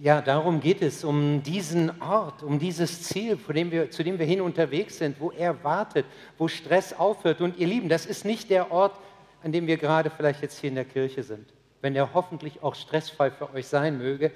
ja, 0.00 0.22
darum 0.22 0.60
geht 0.60 0.80
es, 0.80 1.04
um 1.04 1.42
diesen 1.42 2.00
Ort, 2.00 2.42
um 2.42 2.58
dieses 2.58 3.02
Ziel, 3.02 3.36
dem 3.36 3.70
wir, 3.70 3.90
zu 3.90 4.02
dem 4.02 4.18
wir 4.18 4.24
hin 4.24 4.40
unterwegs 4.40 4.96
sind, 4.96 5.20
wo 5.20 5.30
er 5.30 5.62
wartet, 5.62 6.06
wo 6.38 6.48
Stress 6.48 6.94
aufhört. 6.94 7.42
Und 7.42 7.58
ihr 7.58 7.66
Lieben, 7.66 7.90
das 7.90 8.06
ist 8.06 8.24
nicht 8.24 8.48
der 8.48 8.72
Ort, 8.72 8.98
an 9.42 9.52
dem 9.52 9.66
wir 9.66 9.76
gerade 9.76 10.08
vielleicht 10.08 10.40
jetzt 10.40 10.58
hier 10.58 10.70
in 10.70 10.76
der 10.76 10.86
Kirche 10.86 11.22
sind, 11.22 11.52
wenn 11.82 11.94
er 11.94 12.14
hoffentlich 12.14 12.62
auch 12.62 12.74
stressfrei 12.74 13.30
für 13.30 13.52
euch 13.52 13.66
sein 13.66 13.98
möge, 13.98 14.32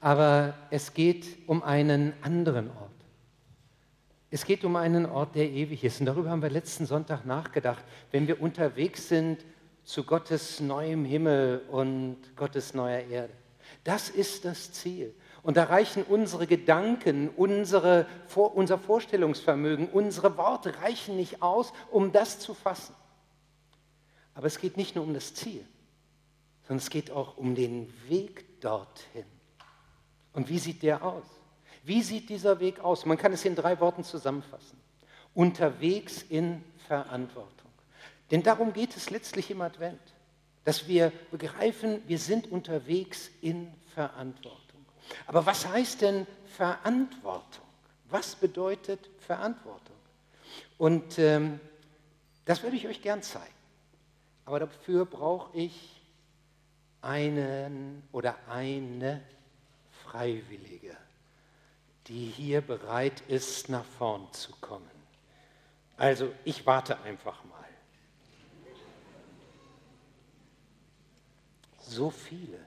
aber 0.00 0.54
es 0.70 0.94
geht 0.94 1.26
um 1.48 1.64
einen 1.64 2.12
anderen 2.22 2.68
Ort. 2.70 2.90
Es 4.30 4.44
geht 4.44 4.64
um 4.64 4.76
einen 4.76 5.04
Ort, 5.04 5.34
der 5.34 5.50
ewig 5.50 5.82
ist. 5.82 5.98
Und 5.98 6.06
darüber 6.06 6.30
haben 6.30 6.42
wir 6.42 6.50
letzten 6.50 6.86
Sonntag 6.86 7.24
nachgedacht, 7.24 7.82
wenn 8.12 8.28
wir 8.28 8.40
unterwegs 8.40 9.08
sind 9.08 9.44
zu 9.82 10.04
Gottes 10.04 10.60
neuem 10.60 11.04
Himmel 11.04 11.62
und 11.70 12.18
Gottes 12.36 12.74
neuer 12.74 13.00
Erde. 13.00 13.32
Das 13.84 14.08
ist 14.08 14.44
das 14.44 14.72
Ziel. 14.72 15.14
Und 15.42 15.56
da 15.56 15.64
reichen 15.64 16.02
unsere 16.02 16.46
Gedanken, 16.46 17.28
unsere, 17.30 18.06
unser 18.34 18.78
Vorstellungsvermögen, 18.78 19.88
unsere 19.88 20.36
Worte 20.36 20.80
reichen 20.82 21.16
nicht 21.16 21.42
aus, 21.42 21.72
um 21.90 22.12
das 22.12 22.38
zu 22.38 22.54
fassen. 22.54 22.94
Aber 24.34 24.46
es 24.46 24.58
geht 24.58 24.76
nicht 24.76 24.94
nur 24.94 25.04
um 25.04 25.14
das 25.14 25.34
Ziel, 25.34 25.64
sondern 26.62 26.78
es 26.78 26.90
geht 26.90 27.10
auch 27.10 27.36
um 27.36 27.54
den 27.54 27.92
Weg 28.08 28.60
dorthin. 28.60 29.24
Und 30.32 30.48
wie 30.48 30.58
sieht 30.58 30.82
der 30.82 31.04
aus? 31.04 31.24
Wie 31.82 32.02
sieht 32.02 32.28
dieser 32.28 32.60
Weg 32.60 32.80
aus? 32.80 33.06
Man 33.06 33.16
kann 33.16 33.32
es 33.32 33.44
in 33.44 33.54
drei 33.54 33.80
Worten 33.80 34.04
zusammenfassen. 34.04 34.78
Unterwegs 35.34 36.22
in 36.28 36.62
Verantwortung. 36.86 37.70
Denn 38.30 38.42
darum 38.42 38.72
geht 38.72 38.96
es 38.96 39.10
letztlich 39.10 39.50
im 39.50 39.62
Advent, 39.62 40.00
dass 40.64 40.88
wir 40.88 41.12
begreifen, 41.30 42.02
wir 42.06 42.18
sind 42.18 42.50
unterwegs 42.50 43.30
in 43.40 43.72
Verantwortung. 43.94 44.84
Aber 45.26 45.46
was 45.46 45.66
heißt 45.66 46.02
denn 46.02 46.26
Verantwortung? 46.56 47.64
Was 48.10 48.36
bedeutet 48.36 49.08
Verantwortung? 49.20 49.96
Und 50.76 51.18
ähm, 51.18 51.60
das 52.44 52.62
würde 52.62 52.76
ich 52.76 52.88
euch 52.88 53.02
gern 53.02 53.22
zeigen. 53.22 53.54
Aber 54.44 54.60
dafür 54.60 55.04
brauche 55.04 55.56
ich 55.56 56.00
einen 57.02 58.02
oder 58.12 58.36
eine 58.48 59.22
Freiwillige, 60.04 60.96
die 62.06 62.26
hier 62.26 62.60
bereit 62.60 63.22
ist, 63.28 63.68
nach 63.68 63.84
vorn 63.84 64.32
zu 64.32 64.52
kommen. 64.60 64.88
Also 65.96 66.32
ich 66.44 66.64
warte 66.64 67.00
einfach 67.02 67.44
mal. 67.44 67.67
So 71.88 72.10
viele. 72.10 72.58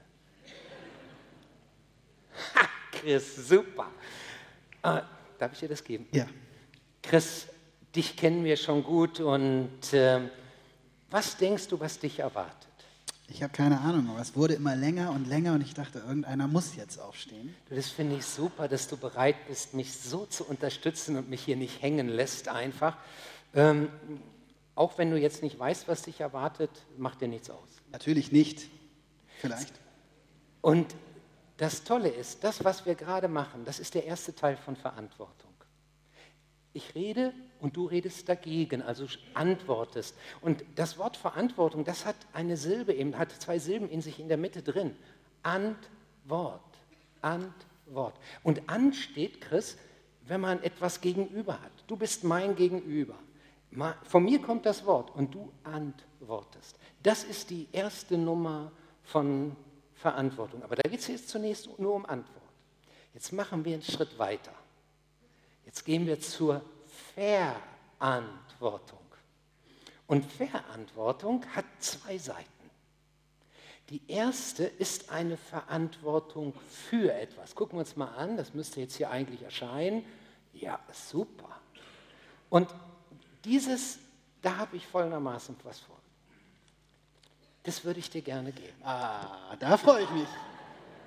Ha, 2.54 2.68
Chris, 2.90 3.36
super. 3.36 3.88
Ah, 4.82 5.02
darf 5.38 5.52
ich 5.52 5.60
dir 5.60 5.68
das 5.68 5.84
geben? 5.84 6.08
Ja. 6.10 6.26
Chris, 7.02 7.46
dich 7.94 8.16
kennen 8.16 8.44
wir 8.44 8.56
schon 8.56 8.82
gut 8.82 9.20
und 9.20 9.92
äh, 9.92 10.20
was 11.10 11.36
denkst 11.36 11.68
du, 11.68 11.78
was 11.78 12.00
dich 12.00 12.18
erwartet? 12.18 12.68
Ich 13.28 13.42
habe 13.42 13.52
keine 13.52 13.80
Ahnung, 13.80 14.10
aber 14.10 14.20
es 14.20 14.34
wurde 14.34 14.54
immer 14.54 14.74
länger 14.74 15.10
und 15.12 15.26
länger 15.26 15.54
und 15.54 15.62
ich 15.62 15.72
dachte, 15.72 16.00
irgendeiner 16.00 16.48
muss 16.48 16.74
jetzt 16.74 16.98
aufstehen. 16.98 17.54
Du, 17.68 17.76
das 17.76 17.88
finde 17.88 18.16
ich 18.16 18.26
super, 18.26 18.66
dass 18.66 18.88
du 18.88 18.96
bereit 18.96 19.36
bist, 19.46 19.72
mich 19.72 19.92
so 19.92 20.26
zu 20.26 20.44
unterstützen 20.44 21.16
und 21.16 21.30
mich 21.30 21.42
hier 21.42 21.56
nicht 21.56 21.80
hängen 21.80 22.08
lässt 22.08 22.48
einfach. 22.48 22.96
Ähm, 23.54 23.88
auch 24.74 24.98
wenn 24.98 25.10
du 25.10 25.16
jetzt 25.18 25.42
nicht 25.42 25.58
weißt, 25.58 25.86
was 25.86 26.02
dich 26.02 26.20
erwartet, 26.20 26.70
macht 26.98 27.20
dir 27.20 27.28
nichts 27.28 27.50
aus. 27.50 27.68
Natürlich 27.92 28.32
nicht. 28.32 28.68
Vielleicht. 29.42 29.74
Und 30.60 30.94
das 31.56 31.82
Tolle 31.82 32.08
ist, 32.08 32.44
das, 32.44 32.62
was 32.62 32.86
wir 32.86 32.94
gerade 32.94 33.26
machen, 33.26 33.64
das 33.64 33.80
ist 33.80 33.94
der 33.94 34.04
erste 34.04 34.32
Teil 34.36 34.56
von 34.56 34.76
Verantwortung. 34.76 35.50
Ich 36.72 36.94
rede 36.94 37.34
und 37.58 37.76
du 37.76 37.86
redest 37.86 38.28
dagegen, 38.28 38.82
also 38.82 39.06
antwortest. 39.34 40.14
Und 40.42 40.64
das 40.76 40.96
Wort 40.96 41.16
Verantwortung, 41.16 41.84
das 41.84 42.06
hat 42.06 42.14
eine 42.32 42.56
Silbe 42.56 42.94
eben, 42.94 43.18
hat 43.18 43.32
zwei 43.32 43.58
Silben 43.58 43.90
in 43.90 44.00
sich 44.00 44.20
in 44.20 44.28
der 44.28 44.36
Mitte 44.36 44.62
drin. 44.62 44.96
Antwort, 45.42 46.62
Antwort. 47.20 48.14
Und 48.44 48.68
an 48.68 48.92
steht, 48.92 49.40
Chris, 49.40 49.76
wenn 50.24 50.40
man 50.40 50.62
etwas 50.62 51.00
gegenüber 51.00 51.54
hat. 51.60 51.72
Du 51.88 51.96
bist 51.96 52.22
mein 52.22 52.54
Gegenüber. 52.54 53.16
Von 54.04 54.22
mir 54.22 54.40
kommt 54.40 54.66
das 54.66 54.86
Wort 54.86 55.10
und 55.16 55.34
du 55.34 55.50
antwortest. 55.64 56.78
Das 57.02 57.24
ist 57.24 57.50
die 57.50 57.66
erste 57.72 58.16
Nummer 58.16 58.70
von 59.04 59.56
Verantwortung. 59.94 60.62
Aber 60.62 60.76
da 60.76 60.88
geht 60.88 61.00
es 61.00 61.08
jetzt 61.08 61.28
zunächst 61.28 61.78
nur 61.78 61.94
um 61.94 62.06
Antwort. 62.06 62.42
Jetzt 63.14 63.32
machen 63.32 63.64
wir 63.64 63.74
einen 63.74 63.82
Schritt 63.82 64.18
weiter. 64.18 64.54
Jetzt 65.64 65.84
gehen 65.84 66.06
wir 66.06 66.20
zur 66.20 66.62
Verantwortung. 67.14 68.98
Und 70.06 70.24
Verantwortung 70.24 71.44
hat 71.54 71.64
zwei 71.78 72.18
Seiten. 72.18 72.48
Die 73.90 74.02
erste 74.08 74.64
ist 74.64 75.10
eine 75.10 75.36
Verantwortung 75.36 76.54
für 76.88 77.12
etwas. 77.12 77.54
Gucken 77.54 77.76
wir 77.76 77.80
uns 77.80 77.96
mal 77.96 78.14
an, 78.16 78.36
das 78.36 78.54
müsste 78.54 78.80
jetzt 78.80 78.96
hier 78.96 79.10
eigentlich 79.10 79.42
erscheinen. 79.42 80.04
Ja, 80.54 80.80
super. 80.92 81.60
Und 82.48 82.74
dieses, 83.44 83.98
da 84.40 84.56
habe 84.56 84.76
ich 84.76 84.86
folgendermaßen 84.86 85.56
was 85.64 85.80
vor. 85.80 86.01
Das 87.64 87.84
würde 87.84 88.00
ich 88.00 88.10
dir 88.10 88.22
gerne 88.22 88.52
geben. 88.52 88.74
Ah, 88.84 89.54
da 89.60 89.76
freue 89.76 90.02
ich 90.02 90.10
mich. 90.10 90.28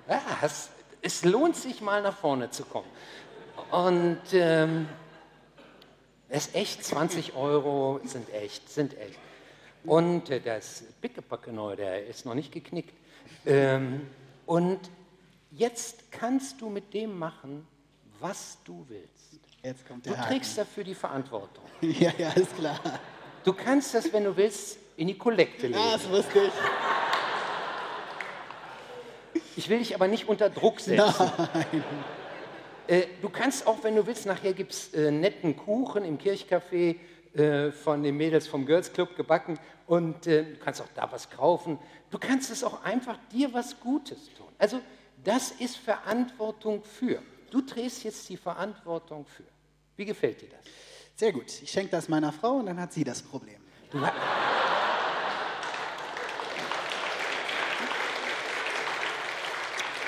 Ja, 0.08 0.22
es, 0.42 0.70
es 1.02 1.24
lohnt 1.24 1.56
sich 1.56 1.80
mal 1.80 2.02
nach 2.02 2.16
vorne 2.16 2.50
zu 2.50 2.64
kommen. 2.64 2.88
Und 3.70 4.20
ähm, 4.32 4.88
es 6.28 6.46
ist 6.46 6.54
echt, 6.54 6.84
20 6.84 7.34
Euro 7.34 8.00
sind 8.04 8.32
echt, 8.32 8.70
sind 8.70 8.96
echt. 8.98 9.18
Und 9.84 10.30
äh, 10.30 10.40
das 10.40 10.84
Pickepacke 11.00 11.52
neu, 11.52 11.76
der 11.76 12.06
ist 12.06 12.24
noch 12.24 12.34
nicht 12.34 12.52
geknickt. 12.52 12.94
Ähm, 13.44 14.08
und 14.46 14.80
jetzt 15.52 16.10
kannst 16.10 16.60
du 16.60 16.68
mit 16.68 16.94
dem 16.94 17.18
machen, 17.18 17.66
was 18.18 18.58
du 18.64 18.84
willst. 18.88 19.40
Jetzt 19.62 19.86
kommt 19.86 20.06
der 20.06 20.14
du 20.14 20.22
trägst 20.22 20.56
dafür 20.56 20.84
die 20.84 20.94
Verantwortung. 20.94 21.64
ja, 21.80 22.12
ja, 22.16 22.30
ist 22.30 22.56
klar. 22.56 22.80
Du 23.44 23.52
kannst 23.52 23.94
das, 23.94 24.12
wenn 24.12 24.24
du 24.24 24.36
willst, 24.36 24.78
in 24.96 25.08
die 25.08 25.18
Kollekte 25.18 25.66
legen. 25.66 25.78
Ja, 25.78 25.92
das 25.92 26.08
wusste 26.08 26.38
ich. 26.40 26.52
Ich 29.56 29.68
will 29.68 29.78
dich 29.78 29.94
aber 29.94 30.08
nicht 30.08 30.28
unter 30.28 30.50
Druck 30.50 30.80
setzen. 30.80 31.30
Nein. 31.52 31.84
Äh, 32.88 33.06
du 33.20 33.28
kannst 33.28 33.66
auch, 33.66 33.82
wenn 33.82 33.96
du 33.96 34.06
willst, 34.06 34.26
nachher 34.26 34.52
gibt 34.52 34.72
es 34.72 34.94
äh, 34.94 35.10
netten 35.10 35.56
Kuchen 35.56 36.04
im 36.04 36.18
Kirchcafé 36.18 36.96
äh, 37.34 37.72
von 37.72 38.02
den 38.02 38.16
Mädels 38.16 38.46
vom 38.46 38.64
Girls 38.64 38.92
Club 38.92 39.16
gebacken 39.16 39.58
und 39.86 40.26
äh, 40.26 40.44
du 40.44 40.56
kannst 40.58 40.80
auch 40.80 40.88
da 40.94 41.10
was 41.10 41.28
kaufen. 41.28 41.78
Du 42.10 42.18
kannst 42.18 42.50
es 42.50 42.62
auch 42.62 42.84
einfach 42.84 43.18
dir 43.32 43.52
was 43.52 43.80
Gutes 43.80 44.32
tun. 44.34 44.46
Also 44.58 44.80
das 45.24 45.50
ist 45.50 45.76
Verantwortung 45.76 46.84
für. 46.84 47.20
Du 47.50 47.60
trägst 47.60 48.04
jetzt 48.04 48.28
die 48.28 48.36
Verantwortung 48.36 49.26
für. 49.26 49.44
Wie 49.96 50.04
gefällt 50.04 50.42
dir 50.42 50.48
das? 50.50 50.60
Sehr 51.16 51.32
gut. 51.32 51.46
Ich 51.62 51.70
schenke 51.70 51.90
das 51.90 52.08
meiner 52.08 52.32
Frau 52.32 52.56
und 52.56 52.66
dann 52.66 52.80
hat 52.80 52.92
sie 52.92 53.02
das 53.02 53.22
Problem. 53.22 53.60
Du 53.90 53.98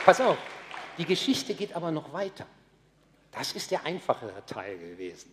Pass 0.08 0.22
auf, 0.22 0.38
die 0.96 1.04
Geschichte 1.04 1.52
geht 1.52 1.76
aber 1.76 1.90
noch 1.90 2.14
weiter. 2.14 2.46
Das 3.30 3.52
ist 3.52 3.70
der 3.70 3.84
einfachere 3.84 4.42
Teil 4.46 4.78
gewesen. 4.78 5.30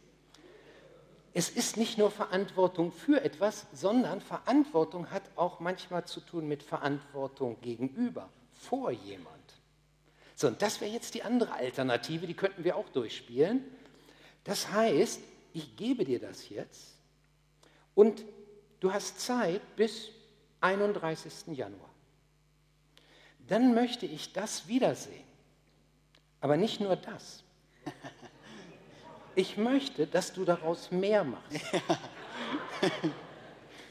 Es 1.34 1.48
ist 1.48 1.78
nicht 1.78 1.98
nur 1.98 2.12
Verantwortung 2.12 2.92
für 2.92 3.24
etwas, 3.24 3.68
sondern 3.72 4.20
Verantwortung 4.20 5.12
hat 5.12 5.24
auch 5.38 5.62
manchmal 5.62 6.04
zu 6.04 6.20
tun 6.20 6.50
mit 6.50 6.62
Verantwortung 6.62 7.62
gegenüber, 7.62 8.28
vor 8.52 8.92
jemand. 8.92 9.54
So, 10.36 10.48
und 10.48 10.62
das 10.62 10.82
wäre 10.82 10.92
jetzt 10.92 11.14
die 11.14 11.24
andere 11.24 11.54
Alternative, 11.54 12.28
die 12.28 12.34
könnten 12.34 12.66
wir 12.66 12.76
auch 12.76 12.90
durchspielen. 12.90 13.64
Das 14.44 14.74
heißt, 14.74 15.22
ich 15.54 15.78
gebe 15.78 16.04
dir 16.04 16.20
das 16.20 16.50
jetzt 16.50 16.98
und 17.94 18.26
du 18.82 18.92
hast 18.92 19.22
Zeit 19.22 19.62
bis 19.78 20.10
31. 20.60 21.56
Januar. 21.56 21.95
Dann 23.48 23.74
möchte 23.74 24.06
ich 24.06 24.34
das 24.34 24.68
wiedersehen. 24.68 25.24
Aber 26.42 26.58
nicht 26.58 26.80
nur 26.80 26.96
das. 26.96 27.44
Ich 29.36 29.58
möchte, 29.58 30.08
dass 30.08 30.32
du 30.34 30.46
daraus 30.46 30.92
mehr 30.92 31.24
machst. 31.24 31.60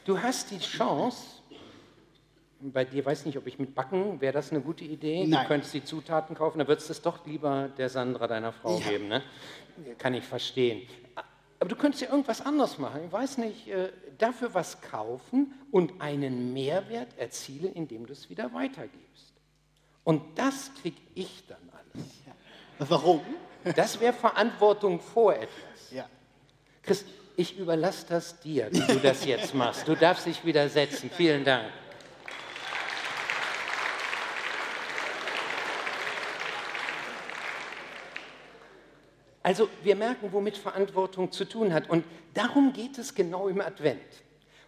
Du 0.05 0.21
hast 0.21 0.51
die 0.51 0.59
Chance, 0.59 1.43
bei 2.61 2.85
dir 2.85 3.05
weiß 3.05 3.27
nicht, 3.27 3.37
ob 3.39 3.47
ich 3.47 3.59
mit 3.59 3.75
Backen, 3.75 4.21
wäre 4.21 4.33
das 4.33 4.51
eine 4.51 4.61
gute 4.61 4.85
Idee? 4.85 5.27
Nein. 5.27 5.43
Du 5.43 5.49
könntest 5.49 5.75
die 5.75 5.85
Zutaten 5.85 6.35
kaufen, 6.35 6.59
dann 6.59 6.69
würdest 6.69 6.89
du 6.89 6.93
es 6.93 7.03
doch 7.03 7.27
lieber 7.27 7.69
der 7.77 7.89
Sandra, 7.89 8.27
deiner 8.27 8.53
Frau, 8.53 8.79
Ja. 8.79 8.89
geben. 8.89 9.09
Ne? 9.09 9.23
Kann 9.99 10.15
ich 10.15 10.25
verstehen. 10.25 10.87
Aber 11.61 11.69
du 11.69 11.77
könntest 11.77 12.03
ja 12.03 12.11
irgendwas 12.11 12.41
anderes 12.41 12.79
machen. 12.79 13.03
Ich 13.07 13.13
weiß 13.13 13.39
nicht, 13.39 13.69
äh, 13.69 13.93
dafür 14.19 14.53
was 14.55 14.81
kaufen 14.81 15.53
und 15.71 16.01
einen 16.01 16.53
Mehrwert 16.53 17.17
erzielen, 17.19 17.73
indem 17.75 18.07
du 18.07 18.13
es 18.13 18.29
wieder 18.31 18.53
weitergibst. 18.55 19.34
Und 20.05 20.39
das 20.39 20.71
kriege 20.81 21.01
ich 21.15 21.45
dann 21.49 21.71
alles. 21.73 22.07
Warum? 22.79 23.23
Das 23.75 23.99
wäre 23.99 24.13
Verantwortung 24.13 25.01
vor 25.01 25.35
etwas. 25.35 25.91
Ja. 25.91 26.07
Chris, 26.83 27.05
ich 27.37 27.59
überlasse 27.59 28.07
das 28.09 28.39
dir, 28.41 28.69
wie 28.71 28.81
du 28.81 29.01
das 29.01 29.25
jetzt 29.25 29.55
machst. 29.55 29.89
Du 29.89 29.97
darfst 29.97 30.27
dich 30.27 30.45
wieder 30.45 30.69
setzen. 30.69 31.11
Vielen 31.11 31.45
Dank. 31.45 31.65
Also 39.43 39.69
wir 39.83 39.95
merken, 39.95 40.33
womit 40.33 40.57
Verantwortung 40.57 41.31
zu 41.31 41.45
tun 41.45 41.73
hat. 41.75 41.91
Und 41.91 42.05
darum 42.33 42.73
geht 42.73 42.97
es 42.99 43.15
genau 43.15 43.49
im 43.49 43.61
Advent. 43.61 44.01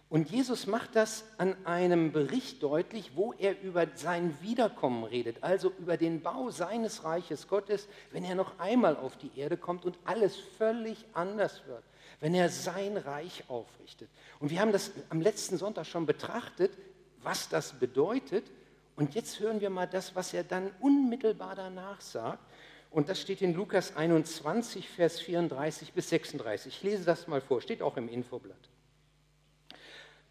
Und 0.09 0.29
Jesus 0.29 0.67
macht 0.67 0.95
das 0.95 1.25
an 1.37 1.55
einem 1.65 2.13
Bericht 2.13 2.63
deutlich, 2.63 3.11
wo 3.15 3.33
er 3.33 3.61
über 3.61 3.87
sein 3.95 4.37
Wiederkommen 4.41 5.03
redet, 5.03 5.43
also 5.43 5.73
über 5.79 5.97
den 5.97 6.21
Bau 6.21 6.49
seines 6.49 7.03
Reiches 7.03 7.49
Gottes, 7.49 7.89
wenn 8.11 8.23
er 8.23 8.35
noch 8.35 8.57
einmal 8.57 8.95
auf 8.95 9.17
die 9.17 9.31
Erde 9.37 9.57
kommt 9.57 9.83
und 9.83 9.97
alles 10.05 10.37
völlig 10.57 11.05
anders 11.11 11.61
wird, 11.67 11.83
wenn 12.21 12.33
er 12.33 12.47
sein 12.47 12.95
Reich 12.95 13.43
aufrichtet. 13.49 14.09
Und 14.39 14.49
wir 14.49 14.61
haben 14.61 14.71
das 14.71 14.91
am 15.09 15.19
letzten 15.19 15.57
Sonntag 15.57 15.85
schon 15.85 16.05
betrachtet, 16.05 16.71
was 17.21 17.49
das 17.49 17.73
bedeutet. 17.73 18.45
Und 18.95 19.13
jetzt 19.13 19.41
hören 19.41 19.59
wir 19.59 19.69
mal 19.69 19.87
das, 19.87 20.15
was 20.15 20.33
er 20.33 20.45
dann 20.45 20.71
unmittelbar 20.79 21.55
danach 21.55 21.99
sagt. 21.99 22.39
Und 22.91 23.09
das 23.09 23.19
steht 23.19 23.41
in 23.41 23.53
Lukas 23.53 23.97
21, 23.97 24.87
Vers 24.87 25.19
34 25.19 25.91
bis 25.91 26.07
36. 26.07 26.77
Ich 26.77 26.83
lese 26.83 27.03
das 27.03 27.27
mal 27.27 27.41
vor, 27.41 27.59
steht 27.61 27.81
auch 27.81 27.97
im 27.97 28.07
Infoblatt. 28.07 28.69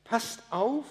Passt 0.08 0.43
auf, 0.50 0.85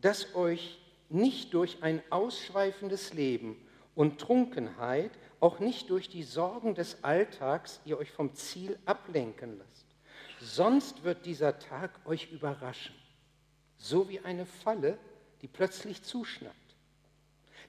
dass 0.00 0.34
euch 0.34 0.78
nicht 1.08 1.54
durch 1.54 1.82
ein 1.82 2.02
ausschweifendes 2.10 3.12
Leben 3.12 3.56
und 3.96 4.20
Trunkenheit, 4.20 5.10
auch 5.40 5.58
nicht 5.58 5.90
durch 5.90 6.08
die 6.08 6.22
Sorgen 6.22 6.74
des 6.74 7.02
Alltags, 7.02 7.80
ihr 7.84 7.98
euch 7.98 8.12
vom 8.12 8.34
Ziel 8.34 8.78
ablenken 8.86 9.58
lasst. 9.58 9.86
Sonst 10.40 11.02
wird 11.02 11.26
dieser 11.26 11.58
Tag 11.58 11.90
euch 12.06 12.30
überraschen, 12.30 12.94
so 13.76 14.08
wie 14.08 14.20
eine 14.20 14.46
Falle, 14.46 14.98
die 15.42 15.48
plötzlich 15.48 16.02
zuschnappt. 16.02 16.54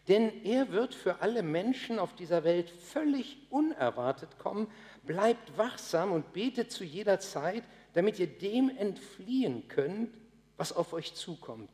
Denn 0.08 0.44
er 0.44 0.72
wird 0.72 0.94
für 0.94 1.22
alle 1.22 1.42
Menschen 1.42 2.00
auf 2.00 2.16
dieser 2.16 2.44
Welt 2.44 2.70
völlig 2.70 3.38
unerwartet 3.50 4.38
kommen. 4.40 4.68
Bleibt 5.04 5.58
wachsam 5.58 6.12
und 6.12 6.34
betet 6.34 6.72
zu 6.72 6.84
jeder 6.84 7.20
Zeit, 7.20 7.64
damit 7.94 8.20
ihr 8.20 8.28
dem 8.28 8.70
entfliehen 8.70 9.68
könnt, 9.68 10.16
was 10.62 10.72
auf 10.74 10.94
euch 10.94 11.16
zukommt. 11.16 11.72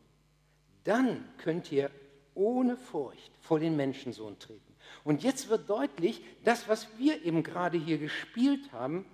Dann 0.85 1.25
könnt 1.39 1.73
ihr 1.73 1.91
ohne 2.35 2.77
Furcht 2.77 3.33
vor 3.41 3.59
den 3.59 3.75
Menschensohn 3.75 4.39
treten. 4.39 4.73
Und 5.03 5.23
jetzt 5.23 5.49
wird 5.49 5.69
deutlich, 5.69 6.21
das, 6.45 6.69
was 6.69 6.87
wir 6.97 7.25
eben 7.25 7.43
gerade 7.43 7.77
hier 7.77 7.97
gespielt 7.97 8.71
haben, 8.71 9.05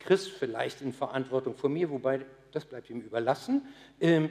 Christ 0.00 0.32
vielleicht 0.32 0.82
in 0.82 0.92
Verantwortung 0.92 1.56
vor 1.56 1.70
mir, 1.70 1.88
wobei 1.88 2.26
das 2.52 2.66
bleibt 2.66 2.90
ihm 2.90 3.00
überlassen, 3.00 3.66
ähm, 4.00 4.30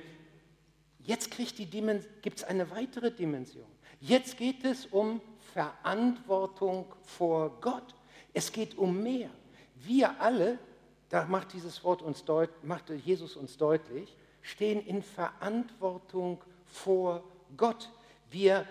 jetzt 1.00 1.36
gibt 1.36 2.38
es 2.38 2.44
eine 2.44 2.70
weitere 2.70 3.10
Dimension. 3.10 3.66
Jetzt 4.00 4.38
geht 4.38 4.64
es 4.64 4.86
um 4.86 5.20
Verantwortung 5.52 6.94
vor 7.02 7.60
Gott. 7.60 7.96
Es 8.34 8.52
geht 8.52 8.78
um 8.78 9.02
mehr. 9.02 9.32
Wir 9.78 10.22
alle, 10.22 10.60
da 11.10 11.26
macht 11.26 11.54
dieses 11.54 11.84
Wort 11.84 12.04
uns 12.04 12.24
deut, 12.24 12.64
macht 12.64 12.92
Jesus 12.92 13.36
uns 13.36 13.58
deutlich, 13.58 14.16
stehen 14.46 14.86
in 14.86 15.02
Verantwortung 15.02 16.44
vor 16.66 17.24
Gott. 17.58 17.90
Wir, 18.30 18.68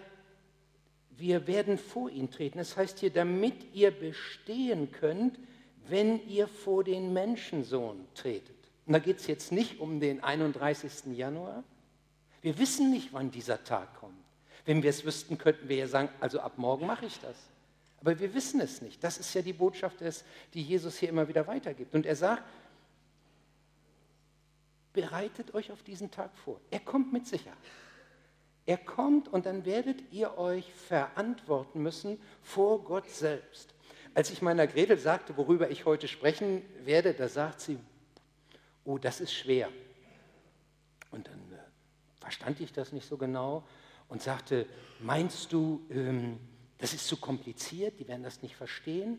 wir 1.10 1.46
werden 1.46 1.78
vor 1.78 2.10
ihn 2.10 2.30
treten. 2.30 2.58
Das 2.58 2.76
heißt 2.76 3.00
hier, 3.00 3.10
damit 3.10 3.74
ihr 3.74 3.90
bestehen 3.90 4.92
könnt, 4.92 5.38
wenn 5.88 6.26
ihr 6.28 6.46
vor 6.46 6.84
den 6.84 7.12
Menschensohn 7.12 8.06
tretet. 8.14 8.54
Und 8.86 8.92
da 8.92 8.98
geht 9.00 9.18
es 9.18 9.26
jetzt 9.26 9.50
nicht 9.50 9.80
um 9.80 9.98
den 9.98 10.22
31. 10.22 11.16
Januar. 11.16 11.64
Wir 12.40 12.58
wissen 12.58 12.90
nicht, 12.90 13.12
wann 13.12 13.30
dieser 13.30 13.64
Tag 13.64 13.98
kommt. 13.98 14.14
Wenn 14.66 14.82
wir 14.82 14.90
es 14.90 15.04
wüssten, 15.04 15.38
könnten 15.38 15.68
wir 15.68 15.76
ja 15.76 15.88
sagen, 15.88 16.08
also 16.20 16.40
ab 16.40 16.56
morgen 16.56 16.86
mache 16.86 17.06
ich 17.06 17.18
das. 17.18 17.36
Aber 18.00 18.18
wir 18.18 18.32
wissen 18.34 18.60
es 18.60 18.80
nicht. 18.80 19.02
Das 19.02 19.18
ist 19.18 19.34
ja 19.34 19.42
die 19.42 19.52
Botschaft, 19.52 19.96
die 20.52 20.62
Jesus 20.62 20.98
hier 20.98 21.08
immer 21.08 21.26
wieder 21.26 21.46
weitergibt. 21.46 21.94
Und 21.94 22.06
er 22.06 22.16
sagt, 22.16 22.44
bereitet 24.94 25.52
euch 25.52 25.70
auf 25.70 25.82
diesen 25.82 26.10
Tag 26.10 26.34
vor. 26.38 26.58
Er 26.70 26.80
kommt 26.80 27.12
mit 27.12 27.26
Sicherheit. 27.26 27.58
Er 28.64 28.78
kommt 28.78 29.28
und 29.28 29.44
dann 29.44 29.66
werdet 29.66 30.10
ihr 30.10 30.38
euch 30.38 30.72
verantworten 30.72 31.82
müssen 31.82 32.18
vor 32.42 32.82
Gott 32.82 33.10
selbst. 33.10 33.74
Als 34.14 34.30
ich 34.30 34.40
meiner 34.40 34.66
Gretel 34.66 34.96
sagte, 34.96 35.36
worüber 35.36 35.70
ich 35.70 35.84
heute 35.84 36.08
sprechen 36.08 36.62
werde, 36.84 37.12
da 37.12 37.28
sagt 37.28 37.60
sie, 37.60 37.78
oh, 38.84 38.96
das 38.96 39.20
ist 39.20 39.34
schwer. 39.34 39.68
Und 41.10 41.26
dann 41.26 41.52
äh, 41.52 41.58
verstand 42.20 42.60
ich 42.60 42.72
das 42.72 42.92
nicht 42.92 43.06
so 43.06 43.18
genau 43.18 43.64
und 44.08 44.22
sagte, 44.22 44.66
meinst 45.00 45.52
du, 45.52 45.84
ähm, 45.90 46.38
das 46.78 46.94
ist 46.94 47.06
zu 47.06 47.16
kompliziert, 47.18 47.98
die 47.98 48.08
werden 48.08 48.22
das 48.22 48.40
nicht 48.40 48.56
verstehen? 48.56 49.18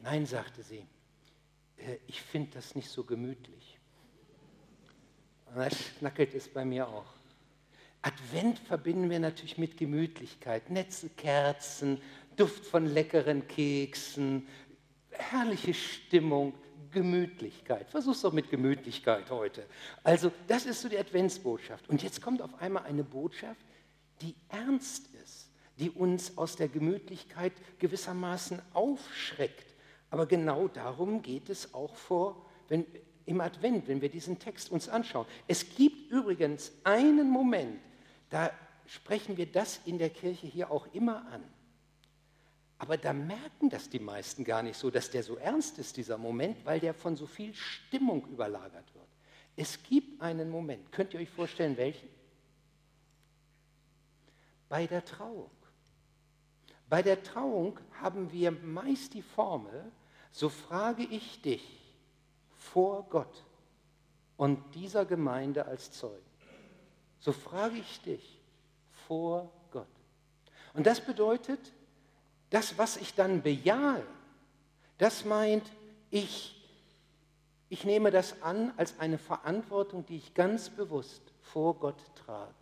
Nein, 0.00 0.26
sagte 0.26 0.62
sie, 0.62 0.86
äh, 1.78 1.96
ich 2.06 2.20
finde 2.20 2.50
das 2.54 2.74
nicht 2.74 2.90
so 2.90 3.04
gemütlich. 3.04 3.77
Und 5.50 5.58
da 5.58 5.70
schnackelt 5.70 6.34
es 6.34 6.48
bei 6.48 6.64
mir 6.64 6.88
auch. 6.88 7.06
Advent 8.02 8.58
verbinden 8.60 9.10
wir 9.10 9.18
natürlich 9.18 9.58
mit 9.58 9.76
Gemütlichkeit. 9.76 10.70
Netze 10.70 11.08
Kerzen, 11.10 12.00
Duft 12.36 12.64
von 12.64 12.86
leckeren 12.86 13.46
Keksen, 13.48 14.46
herrliche 15.10 15.74
Stimmung, 15.74 16.54
Gemütlichkeit. 16.90 17.90
Versuch's 17.90 18.22
doch 18.22 18.32
mit 18.32 18.50
Gemütlichkeit 18.50 19.30
heute. 19.30 19.66
Also, 20.04 20.30
das 20.46 20.64
ist 20.64 20.80
so 20.80 20.88
die 20.88 20.98
Adventsbotschaft. 20.98 21.88
Und 21.88 22.02
jetzt 22.02 22.22
kommt 22.22 22.40
auf 22.40 22.60
einmal 22.60 22.84
eine 22.84 23.04
Botschaft, 23.04 23.60
die 24.20 24.34
ernst 24.48 25.08
ist, 25.24 25.50
die 25.78 25.90
uns 25.90 26.36
aus 26.38 26.56
der 26.56 26.68
Gemütlichkeit 26.68 27.52
gewissermaßen 27.78 28.60
aufschreckt. 28.72 29.74
Aber 30.10 30.26
genau 30.26 30.68
darum 30.68 31.22
geht 31.22 31.50
es 31.50 31.74
auch 31.74 31.94
vor, 31.94 32.46
wenn, 32.68 32.86
im 33.28 33.40
Advent, 33.40 33.86
wenn 33.86 34.00
wir 34.00 34.08
diesen 34.08 34.38
Text 34.38 34.70
uns 34.70 34.88
anschauen. 34.88 35.26
Es 35.46 35.76
gibt 35.76 36.10
übrigens 36.10 36.72
einen 36.82 37.30
Moment, 37.30 37.78
da 38.30 38.50
sprechen 38.86 39.36
wir 39.36 39.46
das 39.46 39.80
in 39.84 39.98
der 39.98 40.10
Kirche 40.10 40.46
hier 40.46 40.70
auch 40.70 40.92
immer 40.94 41.26
an. 41.30 41.44
Aber 42.78 42.96
da 42.96 43.12
merken 43.12 43.68
das 43.68 43.90
die 43.90 43.98
meisten 43.98 44.44
gar 44.44 44.62
nicht 44.62 44.78
so, 44.78 44.90
dass 44.90 45.10
der 45.10 45.22
so 45.22 45.36
ernst 45.36 45.78
ist, 45.78 45.96
dieser 45.96 46.16
Moment, 46.16 46.64
weil 46.64 46.80
der 46.80 46.94
von 46.94 47.16
so 47.16 47.26
viel 47.26 47.54
Stimmung 47.54 48.26
überlagert 48.28 48.94
wird. 48.94 49.08
Es 49.56 49.82
gibt 49.82 50.22
einen 50.22 50.48
Moment, 50.48 50.90
könnt 50.92 51.12
ihr 51.12 51.20
euch 51.20 51.30
vorstellen, 51.30 51.76
welchen? 51.76 52.08
Bei 54.68 54.86
der 54.86 55.04
Trauung. 55.04 55.50
Bei 56.88 57.02
der 57.02 57.22
Trauung 57.22 57.78
haben 58.00 58.32
wir 58.32 58.52
meist 58.52 59.12
die 59.14 59.22
Formel, 59.22 59.90
so 60.30 60.48
frage 60.48 61.02
ich 61.02 61.42
dich, 61.42 61.77
vor 62.58 63.06
Gott 63.08 63.44
und 64.36 64.62
dieser 64.74 65.04
Gemeinde 65.04 65.66
als 65.66 65.92
Zeugen. 65.92 66.24
So 67.20 67.32
frage 67.32 67.78
ich 67.78 68.00
dich 68.02 68.40
vor 69.06 69.50
Gott. 69.70 69.86
Und 70.74 70.86
das 70.86 71.00
bedeutet, 71.00 71.72
das, 72.50 72.78
was 72.78 72.96
ich 72.96 73.14
dann 73.14 73.42
bejahe, 73.42 74.04
das 74.98 75.24
meint, 75.24 75.64
ich, 76.10 76.54
ich 77.68 77.84
nehme 77.84 78.10
das 78.10 78.42
an 78.42 78.72
als 78.76 78.98
eine 78.98 79.18
Verantwortung, 79.18 80.06
die 80.06 80.16
ich 80.16 80.34
ganz 80.34 80.70
bewusst 80.70 81.22
vor 81.40 81.74
Gott 81.74 82.00
trage. 82.14 82.54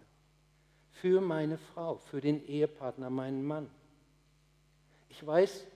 Für 0.93 1.21
meine 1.21 1.59
Frau, 1.59 1.99
für 1.99 2.21
den 2.21 2.45
Ehepartner, 2.47 3.11
meinen 3.11 3.45
Mann. 3.45 3.71
Ich 5.09 5.25
weiß, 5.25 5.67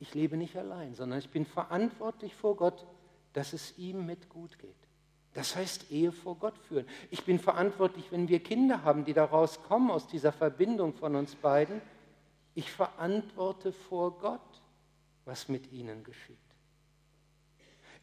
ich 0.00 0.14
lebe 0.14 0.36
nicht 0.36 0.56
allein, 0.56 0.94
sondern 0.94 1.18
ich 1.18 1.30
bin 1.30 1.46
verantwortlich 1.46 2.34
vor 2.34 2.56
Gott 2.56 2.86
dass 3.36 3.52
es 3.52 3.76
ihm 3.76 4.06
mit 4.06 4.30
gut 4.30 4.58
geht. 4.58 4.74
Das 5.34 5.54
heißt, 5.54 5.90
Ehe 5.90 6.10
vor 6.10 6.36
Gott 6.36 6.56
führen. 6.56 6.86
Ich 7.10 7.24
bin 7.24 7.38
verantwortlich, 7.38 8.10
wenn 8.10 8.28
wir 8.28 8.40
Kinder 8.40 8.82
haben, 8.82 9.04
die 9.04 9.12
daraus 9.12 9.62
kommen, 9.62 9.90
aus 9.90 10.06
dieser 10.06 10.32
Verbindung 10.32 10.94
von 10.94 11.14
uns 11.14 11.34
beiden. 11.34 11.82
Ich 12.54 12.72
verantworte 12.72 13.72
vor 13.72 14.18
Gott, 14.18 14.62
was 15.26 15.50
mit 15.50 15.70
ihnen 15.70 16.02
geschieht. 16.02 16.38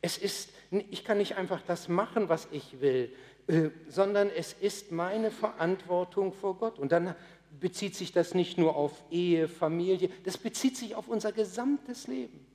Es 0.02 0.20
ist, 0.20 0.52
ich 0.70 1.04
kann 1.04 1.18
nicht 1.18 1.36
einfach 1.36 1.64
das 1.66 1.88
machen, 1.88 2.30
was 2.30 2.48
ich 2.52 2.80
will, 2.80 3.12
äh, 3.48 3.72
sondern 3.90 4.30
es 4.30 4.54
ist 4.54 4.92
meine 4.92 5.32
Verantwortung 5.32 6.32
vor 6.34 6.60
Gott. 6.60 6.78
Und 6.78 6.92
dann 6.92 7.16
bezieht 7.60 7.96
sich 7.96 8.12
das 8.12 8.36
nicht 8.36 8.60
nur 8.60 8.76
auf 8.76 9.04
Ehe, 9.10 9.48
Familie, 9.48 10.12
das 10.26 10.38
bezieht 10.38 10.78
sich 10.78 10.94
auf 10.94 11.08
unser 11.08 11.32
gesamtes 11.32 12.06
Leben 12.06 12.53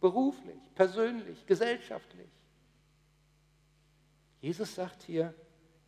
beruflich, 0.00 0.60
persönlich, 0.74 1.46
gesellschaftlich. 1.46 2.28
Jesus 4.40 4.74
sagt 4.74 5.02
hier, 5.02 5.34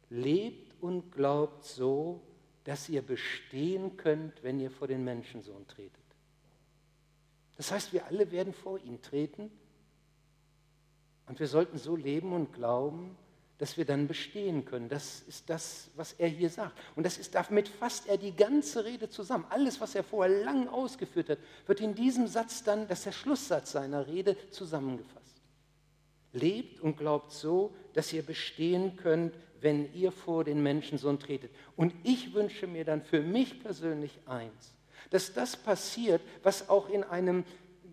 lebt 0.09 0.75
und 0.81 1.13
glaubt 1.13 1.65
so, 1.65 2.23
dass 2.65 2.89
ihr 2.89 3.03
bestehen 3.03 3.97
könnt, 3.97 4.43
wenn 4.43 4.59
ihr 4.59 4.71
vor 4.71 4.89
den 4.89 5.05
Menschensohn 5.05 5.67
tretet. 5.67 6.03
Das 7.57 7.71
heißt, 7.71 7.93
wir 7.93 8.07
alle 8.07 8.31
werden 8.31 8.53
vor 8.53 8.79
ihn 8.79 9.01
treten 9.03 9.51
und 11.27 11.39
wir 11.39 11.49
sollten 11.49 11.79
so 11.79 11.97
leben 11.97 12.33
und 12.33 12.53
glauben, 12.53 13.17
dass 13.59 13.77
wir 13.77 13.87
dann 13.87 14.07
bestehen 14.07 14.65
können. 14.65 14.89
Das 14.89 15.23
ist 15.29 15.49
das, 15.49 15.89
was 15.97 16.13
er 16.15 16.29
hier 16.29 16.51
sagt. 16.51 16.77
Und 16.95 17.05
das 17.05 17.17
ist, 17.17 17.35
damit 17.35 17.69
fasst 17.69 18.07
er 18.07 18.19
die 18.19 18.35
ganze 18.37 18.85
Rede 18.85 19.09
zusammen. 19.09 19.47
Alles, 19.49 19.81
was 19.81 19.95
er 19.95 20.05
vorher 20.05 20.45
lang 20.45 20.69
ausgeführt 20.69 21.31
hat, 21.31 21.39
wird 21.67 21.81
in 21.81 21.95
diesem 21.95 22.27
Satz 22.27 22.63
dann, 22.63 22.87
das 22.87 22.99
ist 22.99 23.07
der 23.07 23.13
Schlusssatz 23.13 23.73
seiner 23.73 24.07
Rede, 24.07 24.37
zusammengefasst. 24.51 25.41
Lebt 26.33 26.81
und 26.81 26.99
glaubt 26.99 27.33
so, 27.33 27.75
dass 27.95 28.13
ihr 28.13 28.23
bestehen 28.23 28.97
könnt, 28.97 29.35
wenn 29.61 29.93
ihr 29.95 30.13
vor 30.13 30.45
den 30.45 30.63
Menschensohn 30.63 31.19
tretet. 31.19 31.51
Und 31.77 31.95
ich 32.03 32.35
wünsche 32.35 32.67
mir 32.67 32.85
dann 32.85 33.03
für 33.03 33.23
mich 33.23 33.63
persönlich 33.63 34.19
eins, 34.27 34.75
dass 35.11 35.33
das 35.33 35.57
passiert, 35.57 36.21
was 36.43 36.69
auch 36.69 36.91
in 36.91 37.05
einem 37.05 37.45